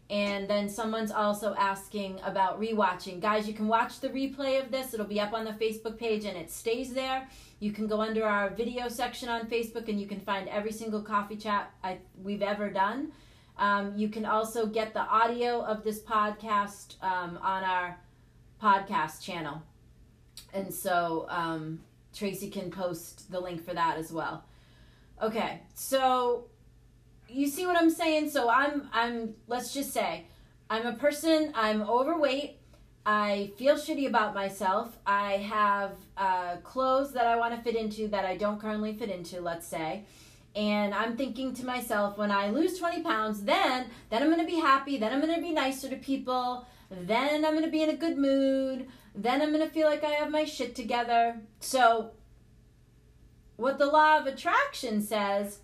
And 0.09 0.47
then 0.47 0.69
someone's 0.69 1.11
also 1.11 1.53
asking 1.55 2.21
about 2.23 2.61
rewatching. 2.61 3.19
Guys, 3.19 3.45
you 3.45 3.53
can 3.53 3.67
watch 3.67 3.99
the 3.99 4.07
replay 4.07 4.63
of 4.63 4.71
this. 4.71 4.93
It'll 4.93 5.05
be 5.05 5.19
up 5.19 5.33
on 5.33 5.43
the 5.43 5.51
Facebook 5.51 5.97
page 5.97 6.23
and 6.23 6.37
it 6.37 6.49
stays 6.49 6.93
there. 6.93 7.27
You 7.59 7.71
can 7.71 7.87
go 7.87 7.99
under 7.99 8.25
our 8.25 8.49
video 8.49 8.87
section 8.87 9.27
on 9.27 9.47
Facebook 9.47 9.89
and 9.89 9.99
you 9.99 10.07
can 10.07 10.21
find 10.21 10.47
every 10.47 10.71
single 10.71 11.01
coffee 11.01 11.35
chat 11.35 11.73
I, 11.83 11.97
we've 12.23 12.41
ever 12.41 12.69
done. 12.69 13.11
Um, 13.57 13.97
you 13.97 14.07
can 14.07 14.25
also 14.25 14.65
get 14.65 14.93
the 14.93 15.01
audio 15.01 15.61
of 15.61 15.83
this 15.83 15.99
podcast 15.99 17.01
um, 17.03 17.37
on 17.41 17.63
our 17.65 17.97
podcast 18.63 19.21
channel. 19.21 19.61
And 20.53 20.73
so 20.73 21.25
um, 21.29 21.81
Tracy 22.17 22.49
can 22.49 22.71
post 22.71 23.31
the 23.31 23.39
link 23.39 23.63
for 23.63 23.73
that 23.73 23.97
as 23.97 24.11
well. 24.11 24.43
Okay, 25.21 25.61
so 25.73 26.45
you 27.29 27.47
see 27.47 27.65
what 27.65 27.77
I'm 27.77 27.89
saying? 27.89 28.29
So 28.29 28.49
I'm 28.49 28.89
I'm 28.93 29.35
let's 29.47 29.73
just 29.73 29.91
say 29.91 30.25
I'm 30.69 30.85
a 30.85 30.93
person, 30.93 31.51
I'm 31.55 31.81
overweight, 31.81 32.57
I 33.05 33.51
feel 33.55 33.75
shitty 33.75 34.05
about 34.05 34.35
myself. 34.35 34.97
I 35.05 35.37
have 35.37 35.93
uh, 36.17 36.57
clothes 36.57 37.13
that 37.13 37.25
I 37.25 37.37
want 37.37 37.55
to 37.55 37.61
fit 37.61 37.77
into 37.77 38.09
that 38.09 38.25
I 38.25 38.35
don't 38.35 38.59
currently 38.59 38.93
fit 38.93 39.09
into, 39.09 39.39
let's 39.39 39.65
say. 39.65 40.03
And 40.57 40.93
I'm 40.93 41.15
thinking 41.15 41.53
to 41.53 41.65
myself, 41.65 42.17
when 42.17 42.31
I 42.31 42.49
lose 42.49 42.77
20 42.77 43.03
pounds, 43.03 43.43
then 43.43 43.85
then 44.09 44.23
I'm 44.23 44.29
gonna 44.29 44.45
be 44.45 44.59
happy, 44.59 44.97
then 44.97 45.13
I'm 45.13 45.21
gonna 45.21 45.39
be 45.39 45.53
nicer 45.53 45.87
to 45.87 45.95
people, 45.95 46.67
then 46.89 47.45
I'm 47.45 47.53
gonna 47.53 47.69
be 47.69 47.83
in 47.83 47.91
a 47.91 47.95
good 47.95 48.17
mood, 48.17 48.87
then 49.17 49.41
I'm 49.41 49.51
gonna 49.51 49.67
feel 49.69 49.89
like 49.89 50.03
I 50.03 50.11
have 50.11 50.29
my 50.29 50.45
shit 50.45 50.75
together. 50.75 51.41
So, 51.59 52.11
what 53.55 53.79
the 53.79 53.87
law 53.87 54.19
of 54.19 54.27
attraction 54.27 55.01
says 55.01 55.59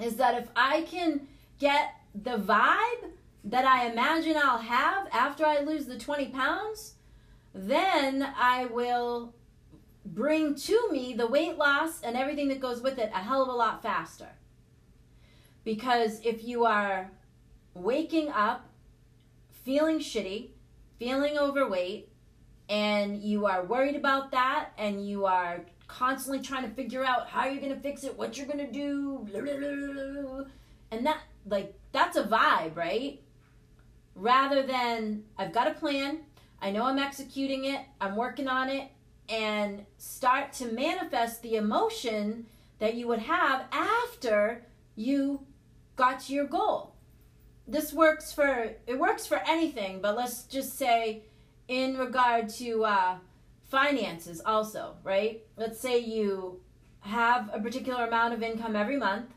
is 0.00 0.16
that 0.16 0.40
if 0.40 0.48
I 0.54 0.82
can 0.82 1.26
get 1.58 1.94
the 2.14 2.36
vibe 2.36 3.10
that 3.44 3.64
I 3.64 3.90
imagine 3.90 4.36
I'll 4.36 4.58
have 4.58 5.08
after 5.10 5.46
I 5.46 5.60
lose 5.60 5.86
the 5.86 5.98
20 5.98 6.26
pounds, 6.26 6.94
then 7.54 8.22
I 8.36 8.66
will 8.66 9.34
bring 10.04 10.54
to 10.54 10.92
me 10.92 11.14
the 11.14 11.26
weight 11.26 11.56
loss 11.56 12.02
and 12.02 12.14
everything 12.14 12.48
that 12.48 12.60
goes 12.60 12.82
with 12.82 12.98
it 12.98 13.10
a 13.14 13.18
hell 13.18 13.42
of 13.42 13.48
a 13.48 13.52
lot 13.52 13.82
faster. 13.82 14.28
Because 15.64 16.20
if 16.24 16.44
you 16.44 16.66
are 16.66 17.10
waking 17.74 18.28
up 18.28 18.68
feeling 19.64 19.98
shitty, 19.98 20.50
feeling 20.98 21.38
overweight, 21.38 22.10
and 22.68 23.22
you 23.22 23.46
are 23.46 23.64
worried 23.64 23.96
about 23.96 24.30
that 24.32 24.70
and 24.78 25.06
you 25.06 25.24
are 25.24 25.60
constantly 25.88 26.42
trying 26.42 26.68
to 26.68 26.74
figure 26.74 27.04
out 27.04 27.28
how 27.28 27.46
you're 27.46 27.60
going 27.60 27.74
to 27.74 27.80
fix 27.80 28.04
it, 28.04 28.16
what 28.16 28.36
you're 28.36 28.46
going 28.46 28.58
to 28.58 28.72
do, 28.72 29.26
blah, 29.30 29.40
blah, 29.40 29.56
blah, 29.56 30.44
and 30.90 31.06
that 31.06 31.20
like 31.48 31.74
that's 31.92 32.16
a 32.16 32.24
vibe, 32.24 32.76
right? 32.76 33.20
Rather 34.14 34.62
than 34.62 35.24
I've 35.36 35.52
got 35.52 35.68
a 35.68 35.74
plan, 35.74 36.20
I 36.60 36.70
know 36.70 36.84
I'm 36.84 36.98
executing 36.98 37.66
it, 37.66 37.80
I'm 38.00 38.16
working 38.16 38.48
on 38.48 38.68
it 38.68 38.90
and 39.28 39.84
start 39.98 40.52
to 40.54 40.66
manifest 40.72 41.42
the 41.42 41.56
emotion 41.56 42.46
that 42.78 42.94
you 42.94 43.08
would 43.08 43.20
have 43.20 43.64
after 43.72 44.62
you 44.94 45.44
got 45.96 46.20
to 46.20 46.32
your 46.32 46.46
goal. 46.46 46.94
This 47.66 47.92
works 47.92 48.32
for 48.32 48.70
it 48.86 48.98
works 48.98 49.26
for 49.26 49.40
anything, 49.46 50.00
but 50.00 50.16
let's 50.16 50.44
just 50.44 50.78
say 50.78 51.22
in 51.68 51.96
regard 51.96 52.48
to 52.48 52.84
uh, 52.84 53.16
finances 53.68 54.40
also, 54.44 54.94
right? 55.02 55.42
Let's 55.56 55.80
say 55.80 55.98
you 55.98 56.60
have 57.00 57.50
a 57.52 57.60
particular 57.60 58.06
amount 58.06 58.34
of 58.34 58.42
income 58.42 58.76
every 58.76 58.96
month, 58.96 59.30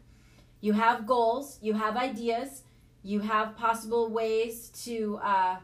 you 0.62 0.74
have 0.74 1.08
goals, 1.08 1.58
you 1.62 1.74
have 1.74 1.96
ideas, 1.96 2.64
you 3.04 3.22
have 3.22 3.56
possible 3.56 4.10
ways 4.10 4.70
to 4.84 5.20
uh, 5.24 5.58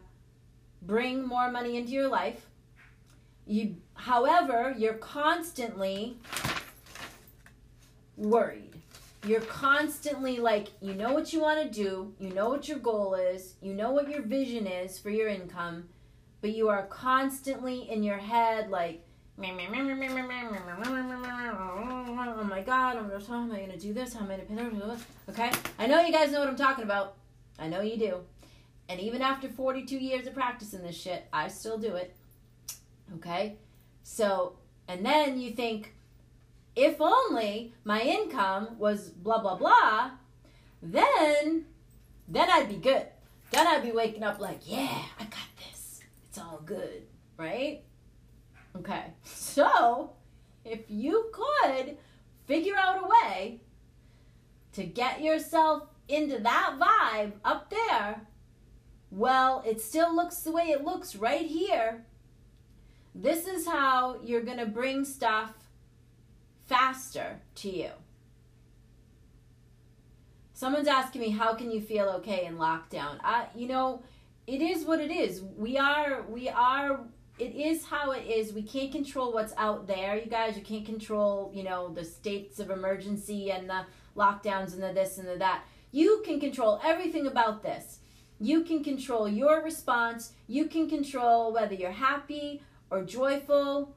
bring 0.81 1.27
more 1.27 1.51
money 1.51 1.77
into 1.77 1.91
your 1.91 2.07
life. 2.07 2.47
You, 3.45 3.75
however, 3.93 4.73
you're 4.77 4.95
constantly 4.95 6.17
worried. 8.17 8.71
You're 9.25 9.41
constantly 9.41 10.37
like, 10.37 10.69
you 10.81 10.93
know 10.93 11.13
what 11.13 11.33
you 11.33 11.41
want 11.41 11.61
to 11.63 11.69
do, 11.69 12.13
you 12.19 12.29
know 12.29 12.49
what 12.49 12.67
your 12.67 12.77
goal 12.77 13.15
is, 13.15 13.55
you 13.61 13.73
know 13.73 13.91
what 13.91 14.09
your 14.09 14.21
vision 14.21 14.67
is 14.67 14.99
for 14.99 15.09
your 15.09 15.27
income, 15.27 15.89
but 16.45 16.53
you 16.53 16.69
are 16.69 16.85
constantly 16.85 17.89
in 17.89 18.03
your 18.03 18.19
head 18.19 18.69
like 18.69 19.01
oh 22.39 22.43
my 22.43 22.61
god, 22.61 22.97
I'm 22.97 23.09
gonna, 23.09 23.25
how 23.25 23.41
am 23.41 23.51
I 23.51 23.61
gonna 23.61 23.79
do 23.79 23.95
this? 23.95 24.13
How 24.13 24.19
am 24.23 24.29
I 24.29 24.37
gonna 24.37 24.69
do 24.69 24.79
this? 24.79 25.03
Okay? 25.27 25.51
I 25.79 25.87
know 25.87 26.01
you 26.01 26.13
guys 26.13 26.31
know 26.31 26.41
what 26.41 26.47
I'm 26.47 26.55
talking 26.55 26.83
about. 26.83 27.15
I 27.57 27.67
know 27.67 27.81
you 27.81 27.97
do. 27.97 28.19
And 28.87 28.99
even 28.99 29.23
after 29.23 29.49
42 29.49 29.97
years 29.97 30.27
of 30.27 30.35
practicing 30.35 30.83
this 30.83 30.95
shit, 30.95 31.25
I 31.33 31.47
still 31.47 31.79
do 31.79 31.95
it. 31.95 32.15
Okay? 33.15 33.55
So, 34.03 34.57
and 34.87 35.03
then 35.03 35.39
you 35.39 35.49
think, 35.49 35.95
if 36.75 37.01
only 37.01 37.73
my 37.83 38.01
income 38.01 38.77
was 38.77 39.09
blah 39.09 39.41
blah 39.41 39.55
blah, 39.55 40.11
then 40.83 41.65
then 42.27 42.51
I'd 42.51 42.69
be 42.69 42.75
good. 42.75 43.07
Then 43.49 43.65
I'd 43.65 43.81
be 43.81 43.91
waking 43.91 44.21
up 44.21 44.39
like, 44.39 44.59
yeah, 44.63 45.01
I 45.19 45.23
got 45.23 45.49
this. 45.57 45.74
It's 46.35 46.43
all 46.43 46.61
good, 46.65 47.03
right? 47.37 47.81
Okay. 48.75 49.05
So, 49.23 50.09
if 50.65 50.81
you 50.89 51.31
could 51.31 51.95
figure 52.45 52.75
out 52.75 53.01
a 53.01 53.07
way 53.07 53.61
to 54.73 54.83
get 54.83 55.21
yourself 55.21 55.83
into 56.09 56.39
that 56.39 56.75
vibe 56.77 57.31
up 57.45 57.69
there, 57.69 58.27
well, 59.11 59.63
it 59.65 59.79
still 59.79 60.13
looks 60.13 60.39
the 60.39 60.51
way 60.51 60.63
it 60.71 60.83
looks 60.83 61.15
right 61.15 61.45
here. 61.45 62.03
This 63.13 63.47
is 63.47 63.65
how 63.65 64.17
you're 64.21 64.43
going 64.43 64.57
to 64.57 64.65
bring 64.65 65.05
stuff 65.05 65.53
faster 66.65 67.39
to 67.55 67.69
you. 67.69 67.91
Someone's 70.53 70.89
asking 70.89 71.21
me, 71.21 71.29
how 71.29 71.53
can 71.53 71.71
you 71.71 71.79
feel 71.79 72.09
okay 72.17 72.45
in 72.45 72.57
lockdown? 72.57 73.19
I, 73.23 73.45
you 73.55 73.69
know, 73.69 74.03
it 74.47 74.61
is 74.61 74.85
what 74.85 74.99
it 74.99 75.11
is. 75.11 75.41
We 75.41 75.77
are, 75.77 76.23
we 76.29 76.49
are, 76.49 77.01
it 77.39 77.55
is 77.55 77.85
how 77.85 78.11
it 78.11 78.25
is. 78.25 78.53
We 78.53 78.61
can't 78.61 78.91
control 78.91 79.33
what's 79.33 79.53
out 79.57 79.87
there, 79.87 80.17
you 80.17 80.27
guys. 80.27 80.55
You 80.55 80.63
can't 80.63 80.85
control, 80.85 81.51
you 81.53 81.63
know, 81.63 81.89
the 81.89 82.03
states 82.03 82.59
of 82.59 82.69
emergency 82.69 83.51
and 83.51 83.69
the 83.69 83.85
lockdowns 84.15 84.73
and 84.73 84.83
the 84.83 84.93
this 84.93 85.17
and 85.17 85.27
the 85.27 85.37
that. 85.37 85.63
You 85.91 86.21
can 86.25 86.39
control 86.39 86.79
everything 86.83 87.27
about 87.27 87.63
this. 87.63 87.99
You 88.39 88.63
can 88.63 88.83
control 88.83 89.27
your 89.27 89.63
response. 89.63 90.33
You 90.47 90.65
can 90.65 90.89
control 90.89 91.53
whether 91.53 91.73
you're 91.73 91.91
happy 91.91 92.61
or 92.89 93.03
joyful. 93.03 93.95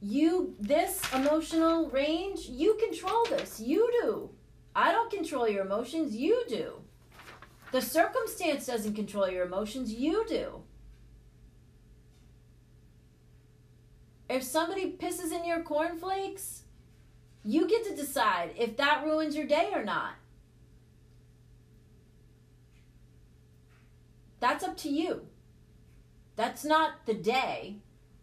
You, 0.00 0.54
this 0.60 1.00
emotional 1.14 1.88
range, 1.90 2.46
you 2.48 2.74
control 2.74 3.24
this. 3.30 3.60
You 3.60 3.90
do. 4.02 4.30
I 4.74 4.92
don't 4.92 5.10
control 5.10 5.48
your 5.48 5.64
emotions, 5.64 6.14
you 6.14 6.44
do. 6.48 6.82
The 7.72 7.82
circumstance 7.82 8.66
doesn't 8.66 8.94
control 8.94 9.28
your 9.28 9.44
emotions, 9.44 9.92
you 9.92 10.24
do. 10.28 10.62
If 14.28 14.42
somebody 14.42 14.92
pisses 14.92 15.32
in 15.32 15.44
your 15.44 15.62
cornflakes, 15.62 16.62
you 17.44 17.68
get 17.68 17.84
to 17.86 17.94
decide 17.94 18.50
if 18.58 18.76
that 18.76 19.04
ruins 19.04 19.36
your 19.36 19.46
day 19.46 19.70
or 19.72 19.84
not. 19.84 20.14
That's 24.40 24.64
up 24.64 24.76
to 24.78 24.88
you. 24.88 25.26
That's 26.34 26.64
not 26.64 27.06
the 27.06 27.14
day. 27.14 27.76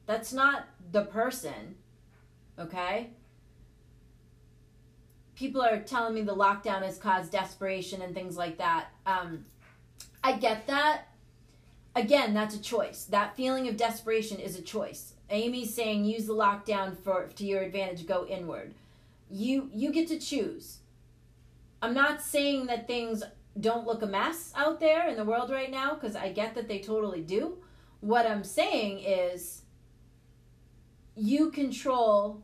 That's 0.05 0.33
not 0.33 0.67
the 0.91 1.03
person. 1.03 1.75
Okay? 2.59 3.11
People 5.43 5.61
are 5.61 5.81
telling 5.81 6.13
me 6.13 6.21
the 6.21 6.33
lockdown 6.33 6.83
has 6.83 6.97
caused 6.97 7.29
desperation 7.29 8.01
and 8.01 8.15
things 8.15 8.37
like 8.37 8.57
that. 8.59 8.85
Um, 9.05 9.43
I 10.23 10.37
get 10.37 10.67
that. 10.67 11.09
Again, 11.97 12.33
that's 12.33 12.55
a 12.55 12.61
choice. 12.61 13.03
That 13.03 13.35
feeling 13.35 13.67
of 13.67 13.75
desperation 13.75 14.39
is 14.39 14.57
a 14.57 14.61
choice. 14.61 15.15
Amy's 15.29 15.73
saying 15.73 16.05
use 16.05 16.27
the 16.27 16.33
lockdown 16.33 16.97
for 16.97 17.27
to 17.35 17.45
your 17.45 17.61
advantage. 17.61 18.07
Go 18.07 18.25
inward. 18.25 18.73
You 19.29 19.69
you 19.73 19.91
get 19.91 20.07
to 20.07 20.17
choose. 20.17 20.77
I'm 21.81 21.93
not 21.93 22.21
saying 22.21 22.67
that 22.67 22.87
things 22.87 23.21
don't 23.59 23.85
look 23.85 24.01
a 24.01 24.07
mess 24.07 24.53
out 24.55 24.79
there 24.79 25.09
in 25.09 25.17
the 25.17 25.25
world 25.25 25.49
right 25.49 25.69
now 25.69 25.93
because 25.93 26.15
I 26.15 26.31
get 26.31 26.55
that 26.55 26.69
they 26.69 26.79
totally 26.79 27.21
do. 27.21 27.57
What 27.99 28.25
I'm 28.25 28.45
saying 28.45 28.99
is 28.99 29.63
you 31.17 31.51
control 31.51 32.41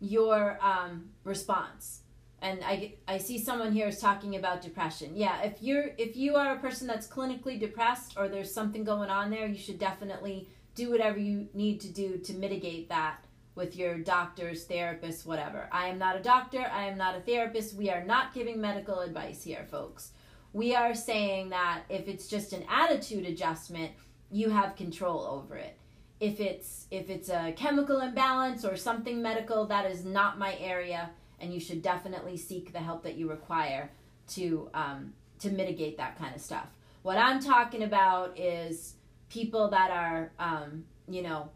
your 0.00 0.58
um, 0.62 1.10
response 1.24 2.01
and 2.42 2.62
I, 2.64 2.94
I 3.06 3.18
see 3.18 3.38
someone 3.38 3.72
here 3.72 3.86
is 3.86 4.00
talking 4.00 4.36
about 4.36 4.60
depression. 4.60 5.12
Yeah 5.14 5.40
if 5.42 5.62
you're 5.62 5.90
if 5.96 6.16
you 6.16 6.34
are 6.36 6.56
a 6.56 6.58
person 6.58 6.86
that's 6.86 7.06
clinically 7.06 7.58
depressed 7.58 8.14
or 8.16 8.28
there's 8.28 8.52
something 8.52 8.84
going 8.84 9.08
on 9.08 9.30
there 9.30 9.46
you 9.46 9.56
should 9.56 9.78
definitely 9.78 10.48
do 10.74 10.90
whatever 10.90 11.18
you 11.18 11.48
need 11.54 11.80
to 11.82 11.88
do 11.88 12.18
to 12.18 12.34
mitigate 12.34 12.88
that 12.88 13.24
with 13.54 13.76
your 13.76 13.98
doctors 13.98 14.66
therapists 14.66 15.24
whatever. 15.26 15.68
I 15.70 15.86
am 15.88 15.98
not 15.98 16.16
a 16.16 16.22
doctor. 16.22 16.66
I 16.72 16.84
am 16.86 16.96
not 16.98 17.16
a 17.16 17.20
therapist. 17.20 17.74
We 17.74 17.90
are 17.90 18.04
not 18.04 18.34
giving 18.34 18.60
medical 18.60 19.00
advice 19.00 19.42
here 19.42 19.66
folks. 19.70 20.12
We 20.52 20.74
are 20.74 20.94
saying 20.94 21.50
that 21.50 21.82
if 21.88 22.08
it's 22.08 22.28
just 22.28 22.52
an 22.52 22.64
attitude 22.68 23.24
adjustment 23.26 23.92
you 24.30 24.48
have 24.48 24.76
control 24.76 25.20
over 25.20 25.56
it. 25.56 25.76
If 26.18 26.40
it's 26.40 26.86
if 26.90 27.10
it's 27.10 27.28
a 27.28 27.52
chemical 27.52 28.00
imbalance 28.00 28.64
or 28.64 28.76
something 28.76 29.20
medical 29.20 29.66
that 29.66 29.90
is 29.90 30.04
not 30.04 30.38
my 30.38 30.56
area 30.58 31.10
and 31.42 31.52
you 31.52 31.60
should 31.60 31.82
definitely 31.82 32.36
seek 32.36 32.72
the 32.72 32.78
help 32.78 33.02
that 33.02 33.16
you 33.16 33.28
require 33.28 33.90
to 34.28 34.70
um, 34.72 35.12
to 35.40 35.50
mitigate 35.50 35.98
that 35.98 36.16
kind 36.16 36.34
of 36.34 36.40
stuff. 36.40 36.68
What 37.02 37.18
I'm 37.18 37.40
talking 37.40 37.82
about 37.82 38.38
is 38.38 38.94
people 39.28 39.68
that 39.70 39.90
are, 39.90 40.30
um, 40.38 40.84
you 41.08 41.22
know, 41.22 41.50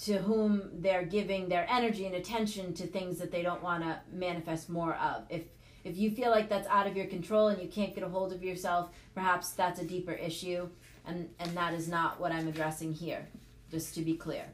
to 0.00 0.18
whom 0.18 0.68
they're 0.74 1.04
giving 1.04 1.48
their 1.48 1.66
energy 1.68 2.06
and 2.06 2.14
attention 2.14 2.74
to 2.74 2.86
things 2.86 3.18
that 3.18 3.32
they 3.32 3.42
don't 3.42 3.62
want 3.62 3.82
to 3.82 3.98
manifest 4.12 4.68
more 4.68 4.94
of. 4.96 5.24
If 5.30 5.42
if 5.84 5.96
you 5.96 6.10
feel 6.10 6.30
like 6.30 6.50
that's 6.50 6.68
out 6.68 6.86
of 6.86 6.96
your 6.96 7.06
control 7.06 7.48
and 7.48 7.60
you 7.62 7.68
can't 7.68 7.94
get 7.94 8.04
a 8.04 8.08
hold 8.08 8.32
of 8.32 8.44
yourself, 8.44 8.90
perhaps 9.14 9.50
that's 9.50 9.80
a 9.80 9.84
deeper 9.84 10.12
issue, 10.12 10.68
and 11.06 11.30
and 11.38 11.56
that 11.56 11.72
is 11.72 11.88
not 11.88 12.20
what 12.20 12.32
I'm 12.32 12.46
addressing 12.46 12.92
here. 12.92 13.26
Just 13.70 13.94
to 13.94 14.02
be 14.02 14.14
clear. 14.14 14.44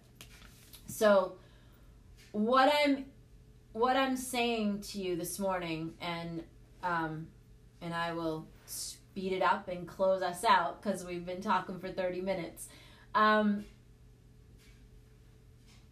So, 0.87 1.35
what 2.33 2.73
I'm 2.85 3.07
what 3.75 3.97
I'm 3.97 4.17
saying 4.17 4.81
to 4.93 5.01
you 5.01 5.17
this 5.17 5.39
morning, 5.39 5.95
and 6.01 6.45
um, 6.83 7.27
and 7.83 7.93
I 7.93 8.13
will 8.13 8.47
speed 8.67 9.33
it 9.33 9.43
up 9.43 9.69
and 9.69 9.87
close 9.87 10.23
us 10.23 10.45
out 10.45 10.81
because 10.81 11.05
we've 11.05 11.27
been 11.27 11.43
talking 11.43 11.79
for 11.79 11.89
30 11.89 12.21
minutes. 12.23 12.69
Um, 13.15 13.65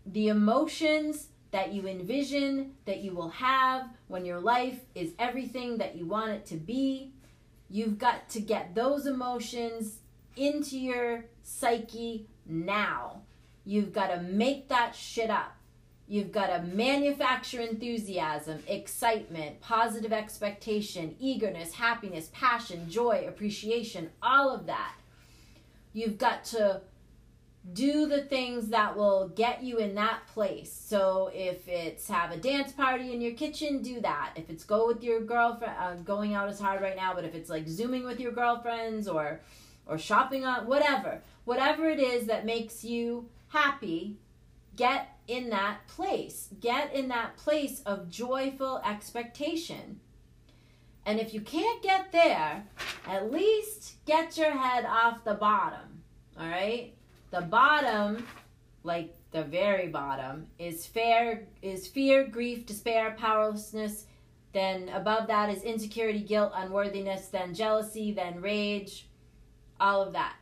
the 0.06 0.28
emotions 0.28 1.28
that 1.50 1.72
you 1.72 1.86
envision 1.86 2.72
that 2.86 3.00
you 3.00 3.14
will 3.14 3.30
have 3.30 3.88
when 4.08 4.24
your 4.24 4.40
life 4.40 4.80
is 4.94 5.12
everything 5.18 5.78
that 5.78 5.96
you 5.96 6.06
want 6.06 6.30
it 6.30 6.46
to 6.46 6.56
be, 6.56 7.12
you've 7.68 7.98
got 7.98 8.28
to 8.30 8.40
get 8.40 8.74
those 8.74 9.06
emotions 9.06 9.98
into 10.36 10.78
your 10.78 11.24
psyche 11.42 12.26
now. 12.46 13.22
You've 13.64 13.92
got 13.92 14.08
to 14.08 14.20
make 14.20 14.68
that 14.68 14.94
shit 14.94 15.30
up. 15.30 15.56
You've 16.08 16.32
got 16.32 16.48
to 16.48 16.62
manufacture 16.62 17.60
enthusiasm, 17.60 18.62
excitement, 18.66 19.60
positive 19.60 20.12
expectation, 20.12 21.16
eagerness, 21.18 21.74
happiness, 21.74 22.28
passion, 22.32 22.90
joy, 22.90 23.24
appreciation, 23.26 24.10
all 24.22 24.50
of 24.50 24.66
that. 24.66 24.94
You've 25.92 26.18
got 26.18 26.44
to 26.46 26.82
do 27.72 28.06
the 28.06 28.22
things 28.22 28.68
that 28.68 28.96
will 28.96 29.28
get 29.28 29.62
you 29.62 29.78
in 29.78 29.94
that 29.94 30.26
place. 30.34 30.72
So 30.72 31.30
if 31.32 31.68
it's 31.68 32.08
have 32.08 32.32
a 32.32 32.36
dance 32.36 32.72
party 32.72 33.12
in 33.12 33.20
your 33.20 33.34
kitchen, 33.34 33.82
do 33.82 34.00
that. 34.00 34.32
If 34.34 34.50
it's 34.50 34.64
go 34.64 34.88
with 34.88 35.02
your 35.02 35.20
girlfriend, 35.20 35.74
uh, 35.78 35.94
going 35.96 36.34
out 36.34 36.50
is 36.50 36.58
hard 36.58 36.82
right 36.82 36.96
now, 36.96 37.14
but 37.14 37.24
if 37.24 37.34
it's 37.34 37.48
like 37.48 37.68
zooming 37.68 38.04
with 38.04 38.18
your 38.18 38.32
girlfriends 38.32 39.06
or 39.06 39.40
or 39.86 39.98
shopping 39.98 40.44
on 40.44 40.66
whatever, 40.66 41.20
whatever 41.44 41.88
it 41.88 42.00
is 42.00 42.26
that 42.26 42.44
makes 42.44 42.84
you 42.84 43.28
happy, 43.48 44.16
get 44.76 45.16
in 45.28 45.50
that 45.50 45.87
place. 45.88 46.48
Get 46.61 46.94
in 46.94 47.08
that 47.08 47.37
place 47.37 47.80
of 47.87 48.11
joyful 48.11 48.80
expectation. 48.85 50.00
And 51.04 51.18
if 51.18 51.35
you 51.35 51.40
can't 51.40 51.82
get 51.82 52.12
there, 52.12 52.64
at 53.06 53.32
least 53.32 53.96
get 54.06 54.37
your 54.37 54.52
head 54.52 54.85
off 54.85 55.24
the 55.24 55.35
bottom. 55.35 56.02
All 56.38 56.46
right? 56.46 56.94
The 57.30 57.40
bottom, 57.40 58.26
like 58.85 59.14
the 59.32 59.42
very 59.42 59.88
bottom, 59.88 60.46
is 60.58 60.87
fear, 60.87 61.48
is 61.61 61.87
fear, 61.87 62.24
grief, 62.24 62.66
despair, 62.66 63.16
powerlessness. 63.18 64.06
Then 64.52 64.90
above 64.90 65.26
that 65.28 65.50
is 65.50 65.62
insecurity, 65.62 66.20
guilt, 66.20 66.52
unworthiness, 66.54 67.28
then 67.28 67.54
jealousy, 67.54 68.12
then 68.12 68.40
rage, 68.40 69.08
all 69.80 70.02
of 70.02 70.12
that. 70.12 70.37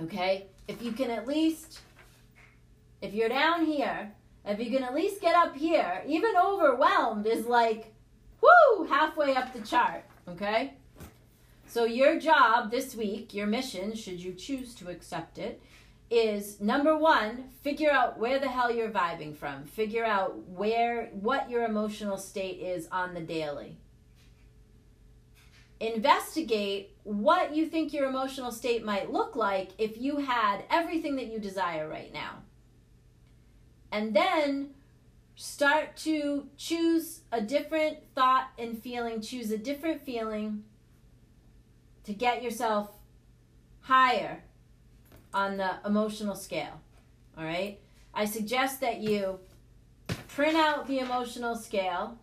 Okay? 0.00 0.46
If 0.68 0.80
you 0.80 0.92
can 0.92 1.10
at 1.10 1.26
least 1.26 1.80
if 3.02 3.14
you're 3.14 3.28
down 3.28 3.64
here, 3.64 4.12
if 4.44 4.58
you 4.58 4.70
can 4.70 4.84
at 4.84 4.94
least 4.94 5.20
get 5.20 5.34
up 5.34 5.56
here, 5.56 6.02
even 6.06 6.32
overwhelmed 6.36 7.26
is 7.26 7.46
like, 7.46 7.92
whoo, 8.40 8.86
halfway 8.86 9.34
up 9.34 9.52
the 9.52 9.60
chart, 9.60 10.04
okay? 10.28 10.74
So, 11.66 11.84
your 11.84 12.18
job 12.18 12.70
this 12.70 12.94
week, 12.94 13.32
your 13.32 13.46
mission, 13.46 13.94
should 13.94 14.20
you 14.20 14.32
choose 14.32 14.74
to 14.76 14.88
accept 14.88 15.38
it, 15.38 15.62
is 16.10 16.60
number 16.60 16.96
one, 16.96 17.44
figure 17.62 17.92
out 17.92 18.18
where 18.18 18.40
the 18.40 18.48
hell 18.48 18.72
you're 18.72 18.90
vibing 18.90 19.36
from. 19.36 19.64
Figure 19.64 20.04
out 20.04 20.36
where, 20.48 21.06
what 21.12 21.48
your 21.48 21.64
emotional 21.64 22.18
state 22.18 22.60
is 22.60 22.88
on 22.90 23.14
the 23.14 23.20
daily. 23.20 23.76
Investigate 25.78 26.96
what 27.04 27.54
you 27.54 27.66
think 27.66 27.92
your 27.92 28.08
emotional 28.08 28.50
state 28.50 28.84
might 28.84 29.12
look 29.12 29.36
like 29.36 29.70
if 29.78 29.96
you 29.96 30.16
had 30.16 30.64
everything 30.68 31.16
that 31.16 31.28
you 31.28 31.38
desire 31.38 31.88
right 31.88 32.12
now. 32.12 32.42
And 33.92 34.14
then 34.14 34.70
start 35.36 35.96
to 35.96 36.46
choose 36.56 37.20
a 37.32 37.40
different 37.40 37.98
thought 38.14 38.50
and 38.58 38.80
feeling, 38.80 39.20
choose 39.20 39.50
a 39.50 39.58
different 39.58 40.04
feeling 40.04 40.64
to 42.04 42.12
get 42.12 42.42
yourself 42.42 42.90
higher 43.80 44.42
on 45.32 45.56
the 45.56 45.78
emotional 45.84 46.34
scale. 46.34 46.80
All 47.36 47.44
right? 47.44 47.78
I 48.12 48.24
suggest 48.24 48.80
that 48.80 48.98
you 48.98 49.38
print 50.28 50.56
out 50.56 50.86
the 50.86 50.98
emotional 50.98 51.56
scale 51.56 52.18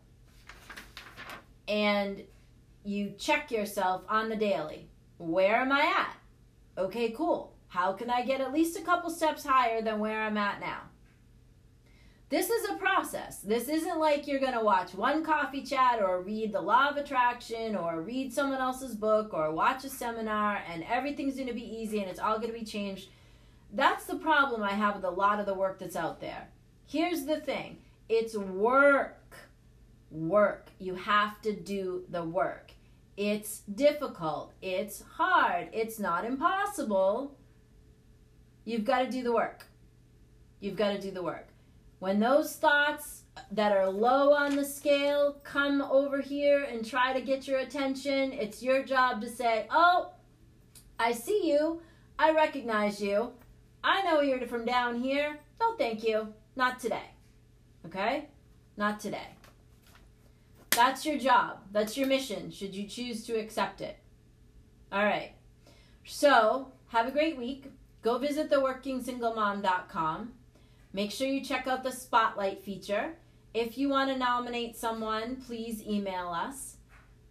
and 1.68 2.24
you 2.84 3.14
check 3.18 3.52
yourself 3.52 4.04
on 4.08 4.30
the 4.30 4.36
daily. 4.36 4.88
Where 5.18 5.58
am 5.58 5.72
I 5.72 5.82
at? 5.82 6.16
Okay, 6.78 7.12
cool. 7.12 7.54
How 7.70 7.94
can 7.94 8.10
I 8.10 8.24
get 8.24 8.40
at 8.42 8.54
least 8.54 8.78
a 8.78 8.82
couple 8.82 9.10
steps 9.10 9.44
higher 9.44 9.82
than 9.82 10.00
where 10.00 10.22
I'm 10.22 10.38
at 10.38 10.60
now? 10.60 10.82
This 12.30 12.50
is 12.50 12.70
a 12.70 12.76
process. 12.76 13.40
This 13.40 13.70
isn't 13.70 14.00
like 14.00 14.28
you're 14.28 14.42
going 14.42 14.54
to 14.54 14.64
watch 14.64 14.94
one 14.94 15.24
coffee 15.24 15.62
chat 15.62 16.02
or 16.02 16.22
read 16.22 16.52
The 16.52 16.60
Law 16.60 16.90
of 16.90 16.98
Attraction 16.98 17.74
or 17.74 18.02
read 18.02 18.34
someone 18.34 18.60
else's 18.60 18.96
book 18.96 19.34
or 19.34 19.54
watch 19.54 19.86
a 19.86 19.90
seminar 19.90 20.62
and 20.70 20.84
everything's 20.84 21.36
going 21.36 21.48
to 21.48 21.54
be 21.54 21.64
easy 21.64 22.02
and 22.02 22.10
it's 22.10 22.20
all 22.20 22.38
going 22.38 22.52
to 22.52 22.60
be 22.60 22.66
changed. 22.66 23.08
That's 23.72 24.06
the 24.06 24.18
problem 24.18 24.62
I 24.62 24.72
have 24.72 24.96
with 24.96 25.06
a 25.06 25.10
lot 25.10 25.40
of 25.40 25.46
the 25.46 25.54
work 25.54 25.80
that's 25.80 25.96
out 25.96 26.20
there. 26.20 26.50
Here's 26.86 27.24
the 27.24 27.40
thing 27.40 27.78
it's 28.10 28.36
work. 28.36 29.38
Work. 30.12 30.68
You 30.80 30.96
have 30.96 31.42
to 31.44 31.54
do 31.54 32.04
the 32.10 32.24
work. 32.26 32.72
It's 33.16 33.60
difficult. 33.74 34.52
It's 34.62 35.02
hard. 35.14 35.70
It's 35.72 35.98
not 35.98 36.26
impossible. 36.26 37.38
You've 38.66 38.86
got 38.86 39.04
to 39.04 39.10
do 39.10 39.24
the 39.24 39.32
work. 39.32 39.66
You've 40.60 40.76
got 40.76 40.92
to 40.92 41.00
do 41.00 41.12
the 41.12 41.24
work. 41.24 41.48
When 42.00 42.20
those 42.20 42.56
thoughts 42.56 43.24
that 43.52 43.72
are 43.72 43.90
low 43.90 44.34
on 44.34 44.56
the 44.56 44.66
scale 44.66 45.38
come 45.44 45.82
over 45.82 46.22
here 46.22 46.64
and 46.64 46.86
try 46.86 47.14
to 47.14 47.22
get 47.22 47.48
your 47.48 47.60
attention, 47.60 48.34
it's 48.34 48.62
your 48.62 48.84
job 48.84 49.22
to 49.22 49.30
say, 49.30 49.68
Oh, 49.72 50.12
I 51.00 51.12
see 51.12 51.50
you. 51.52 51.82
I 52.20 52.32
recognize 52.32 53.02
you. 53.02 53.32
I 53.84 54.02
know 54.04 54.22
you're 54.22 54.46
from 54.48 54.66
down 54.66 55.02
here. 55.02 55.40
No, 55.60 55.76
thank 55.76 56.04
you. 56.04 56.34
Not 56.56 56.80
today. 56.80 57.12
Okay? 57.86 58.28
Not 58.76 59.00
today. 59.00 59.30
That's 60.72 61.06
your 61.06 61.18
job. 61.18 61.60
That's 61.72 61.98
your 61.98 62.08
mission, 62.08 62.52
should 62.52 62.76
you 62.76 62.88
choose 62.88 63.26
to 63.26 63.40
accept 63.40 63.82
it. 63.82 63.98
All 64.92 65.04
right. 65.04 65.32
So, 66.06 66.72
have 66.90 67.08
a 67.08 67.12
great 67.12 67.38
week. 67.38 67.72
Go 68.02 68.18
visit 68.18 68.50
theworkingsinglemom.com. 68.52 70.34
Make 70.94 71.12
sure 71.12 71.28
you 71.28 71.44
check 71.44 71.68
out 71.68 71.84
the 71.84 71.92
spotlight 71.92 72.64
feature. 72.64 73.14
If 73.54 73.78
you 73.78 73.90
want 73.90 74.10
to 74.12 74.18
nominate 74.18 74.76
someone, 74.76 75.38
please 75.38 75.82
email 75.84 76.30
us. 76.30 76.78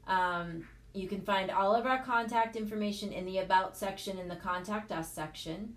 Um, 0.07 0.67
you 0.93 1.09
can 1.09 1.21
find 1.21 1.51
all 1.51 1.75
of 1.75 1.87
our 1.87 2.03
contact 2.03 2.57
information 2.57 3.13
in 3.13 3.27
the 3.27 3.39
About 3.39 3.77
section 3.77 4.19
in 4.19 4.29
the 4.29 4.37
Contact 4.37 4.93
Us 4.93 5.13
section. 5.13 5.75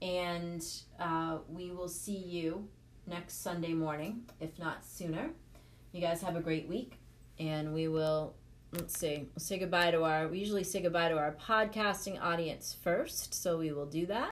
And 0.00 0.64
uh, 0.98 1.38
we 1.48 1.70
will 1.70 1.88
see 1.88 2.16
you 2.16 2.68
next 3.06 3.42
Sunday 3.42 3.72
morning, 3.72 4.22
if 4.40 4.58
not 4.58 4.84
sooner. 4.84 5.30
You 5.92 6.00
guys 6.00 6.22
have 6.22 6.36
a 6.36 6.40
great 6.40 6.68
week, 6.68 6.98
and 7.38 7.74
we 7.74 7.88
will. 7.88 8.34
Let's 8.72 8.98
see. 8.98 9.26
We'll 9.34 9.40
say 9.40 9.58
goodbye 9.58 9.92
to 9.92 10.04
our. 10.04 10.28
We 10.28 10.38
usually 10.38 10.62
say 10.64 10.82
goodbye 10.82 11.08
to 11.08 11.16
our 11.16 11.32
podcasting 11.32 12.20
audience 12.22 12.76
first, 12.82 13.32
so 13.32 13.58
we 13.58 13.72
will 13.72 13.86
do 13.86 14.06
that. 14.06 14.26